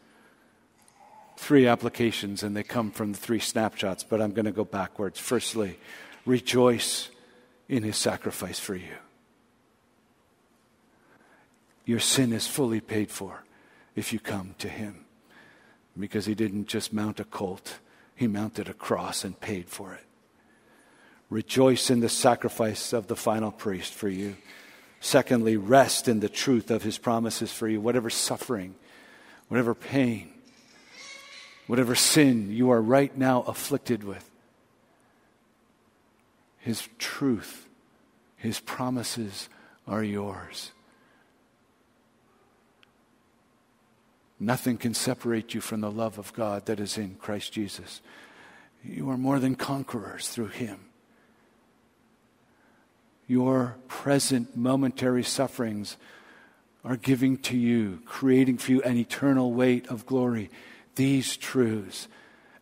Three 1.42 1.66
applications, 1.66 2.44
and 2.44 2.56
they 2.56 2.62
come 2.62 2.92
from 2.92 3.10
the 3.10 3.18
three 3.18 3.40
snapshots, 3.40 4.04
but 4.04 4.22
I'm 4.22 4.30
going 4.30 4.44
to 4.44 4.52
go 4.52 4.64
backwards. 4.64 5.18
Firstly, 5.18 5.76
rejoice 6.24 7.10
in 7.68 7.82
his 7.82 7.96
sacrifice 7.96 8.60
for 8.60 8.76
you. 8.76 8.94
Your 11.84 11.98
sin 11.98 12.32
is 12.32 12.46
fully 12.46 12.80
paid 12.80 13.10
for 13.10 13.42
if 13.96 14.12
you 14.12 14.20
come 14.20 14.54
to 14.58 14.68
him 14.68 15.04
because 15.98 16.26
he 16.26 16.36
didn't 16.36 16.68
just 16.68 16.92
mount 16.92 17.18
a 17.18 17.24
colt 17.24 17.78
he 18.14 18.28
mounted 18.28 18.68
a 18.68 18.74
cross 18.74 19.24
and 19.24 19.40
paid 19.40 19.68
for 19.68 19.94
it. 19.94 20.04
Rejoice 21.28 21.90
in 21.90 21.98
the 21.98 22.08
sacrifice 22.08 22.92
of 22.92 23.08
the 23.08 23.16
final 23.16 23.50
priest 23.50 23.92
for 23.92 24.08
you. 24.08 24.36
Secondly, 25.00 25.56
rest 25.56 26.06
in 26.06 26.20
the 26.20 26.28
truth 26.28 26.70
of 26.70 26.84
his 26.84 26.98
promises 26.98 27.52
for 27.52 27.66
you. 27.66 27.80
Whatever 27.80 28.10
suffering, 28.10 28.76
whatever 29.48 29.74
pain, 29.74 30.30
whatever 31.66 31.94
sin 31.94 32.50
you 32.50 32.70
are 32.70 32.82
right 32.82 33.16
now 33.16 33.42
afflicted 33.42 34.04
with, 34.04 34.28
his 36.58 36.88
truth, 36.98 37.68
his 38.36 38.60
promises 38.60 39.48
are 39.86 40.04
yours. 40.04 40.72
Nothing 44.42 44.76
can 44.76 44.92
separate 44.92 45.54
you 45.54 45.60
from 45.60 45.82
the 45.82 45.90
love 45.90 46.18
of 46.18 46.32
God 46.32 46.66
that 46.66 46.80
is 46.80 46.98
in 46.98 47.14
Christ 47.14 47.52
Jesus. 47.52 48.00
You 48.82 49.08
are 49.10 49.16
more 49.16 49.38
than 49.38 49.54
conquerors 49.54 50.28
through 50.28 50.48
Him. 50.48 50.80
Your 53.28 53.76
present 53.86 54.56
momentary 54.56 55.22
sufferings 55.22 55.96
are 56.84 56.96
giving 56.96 57.38
to 57.38 57.56
you, 57.56 58.02
creating 58.04 58.58
for 58.58 58.72
you 58.72 58.82
an 58.82 58.96
eternal 58.96 59.52
weight 59.52 59.86
of 59.86 60.06
glory. 60.06 60.50
These 60.94 61.36
truths, 61.36 62.08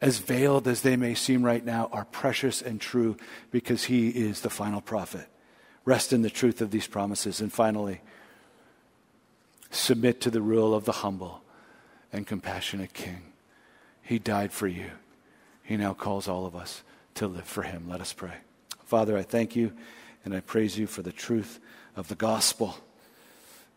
as 0.01 0.19
veiled 0.19 0.69
as 0.69 0.83
they 0.83 0.97
may 0.97 1.15
seem 1.15 1.43
right 1.43 1.65
now, 1.65 1.89
are 1.93 2.05
precious 2.05 2.63
and 2.63 2.81
true 2.81 3.17
because 3.51 3.85
He 3.85 4.09
is 4.09 4.41
the 4.41 4.51
final 4.51 4.81
prophet. 4.81 5.27
Rest 5.85 6.13
in 6.13 6.23
the 6.23 6.31
truth 6.31 6.61
of 6.61 6.71
these 6.71 6.87
promises. 6.87 7.41
And 7.41 7.53
finally, 7.53 8.01
submit 9.71 10.21
to 10.21 10.31
the 10.31 10.43
rule 10.43 10.75
of 10.75 10.85
the 10.85 10.93
humble 10.93 11.43
and 12.13 12.27
compassionate 12.27 12.93
King. 12.93 13.23
He 14.03 14.19
died 14.19 14.53
for 14.53 14.67
you. 14.67 14.91
He 15.63 15.77
now 15.77 15.95
calls 15.95 16.29
all 16.29 16.47
of 16.47 16.57
us 16.57 16.83
to 17.15 17.27
live 17.27 17.45
for 17.45 17.63
Him. 17.63 17.89
Let 17.89 18.01
us 18.01 18.13
pray. 18.13 18.35
Father, 18.85 19.17
I 19.17 19.23
thank 19.23 19.55
you 19.55 19.73
and 20.25 20.35
I 20.35 20.41
praise 20.41 20.79
you 20.79 20.87
for 20.87 21.03
the 21.03 21.13
truth 21.13 21.61
of 21.97 22.09
the 22.09 22.15
gospel 22.15 22.77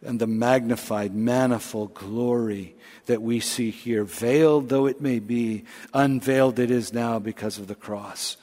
and 0.06 0.20
the 0.20 0.28
magnified, 0.28 1.14
manifold 1.14 1.94
glory 1.94 2.76
that 3.06 3.22
we 3.22 3.40
see 3.40 3.72
here. 3.72 4.04
Veiled 4.04 4.70
though 4.70 4.86
it 4.86 5.02
may 5.02 5.20
be, 5.20 5.66
unveiled 5.94 6.60
it 6.60 6.72
is 6.72 6.94
now 6.94 7.20
because 7.20 7.58
of 7.58 7.68
the 7.68 7.76
cross. 7.76 8.38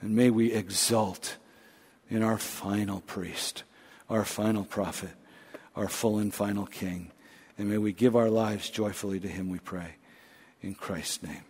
And 0.00 0.16
may 0.16 0.30
we 0.30 0.52
exult 0.52 1.36
in 2.08 2.22
our 2.22 2.38
final 2.38 3.00
priest, 3.02 3.62
our 4.08 4.24
final 4.24 4.64
prophet, 4.64 5.10
our 5.76 5.88
full 5.88 6.18
and 6.18 6.32
final 6.32 6.66
king. 6.66 7.10
And 7.58 7.68
may 7.68 7.78
we 7.78 7.92
give 7.92 8.16
our 8.16 8.30
lives 8.30 8.70
joyfully 8.70 9.20
to 9.20 9.28
him, 9.28 9.50
we 9.50 9.58
pray. 9.58 9.94
In 10.62 10.74
Christ's 10.74 11.22
name. 11.22 11.44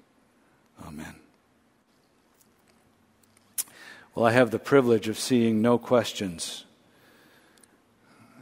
Amen. 0.87 1.15
Well, 4.15 4.27
I 4.27 4.33
have 4.33 4.51
the 4.51 4.59
privilege 4.59 5.09
of 5.09 5.19
seeing 5.19 5.63
no 5.63 5.79
questions. 5.79 6.65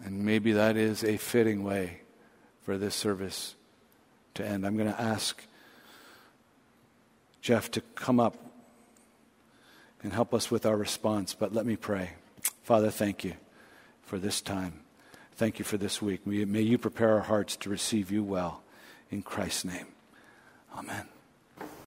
And 0.05 0.25
maybe 0.25 0.53
that 0.53 0.77
is 0.77 1.05
a 1.05 1.17
fitting 1.17 1.65
way 1.65 2.01
for 2.63 2.79
this 2.79 2.95
service 2.95 3.55
to 4.35 4.47
end. 4.47 4.67
I'm 4.67 4.77
going 4.77 4.93
to 4.93 5.01
ask 5.01 5.43
Jeff 7.41 7.71
to 7.73 7.81
come 7.95 8.21
up 8.21 8.37
and 10.03 10.13
help 10.13 10.33
us 10.33 10.51
with 10.51 10.65
our 10.65 10.77
response, 10.77 11.35
but 11.35 11.53
let 11.53 11.67
me 11.67 11.77
pray. 11.77 12.11
Father, 12.63 12.91
thank 12.91 13.25
you 13.25 13.35
for 14.03 14.19
this 14.19 14.41
time. 14.41 14.81
Thank 15.37 15.59
you 15.59 15.65
for 15.65 15.77
this 15.77 16.01
week. 16.03 16.27
May 16.27 16.63
you 16.63 16.79
prepare 16.79 17.15
our 17.15 17.21
hearts 17.21 17.57
to 17.57 17.71
receive 17.71 18.11
you 18.11 18.23
well. 18.23 18.63
In 19.11 19.23
Christ's 19.23 19.65
name. 19.65 19.87
Amen. 20.77 21.18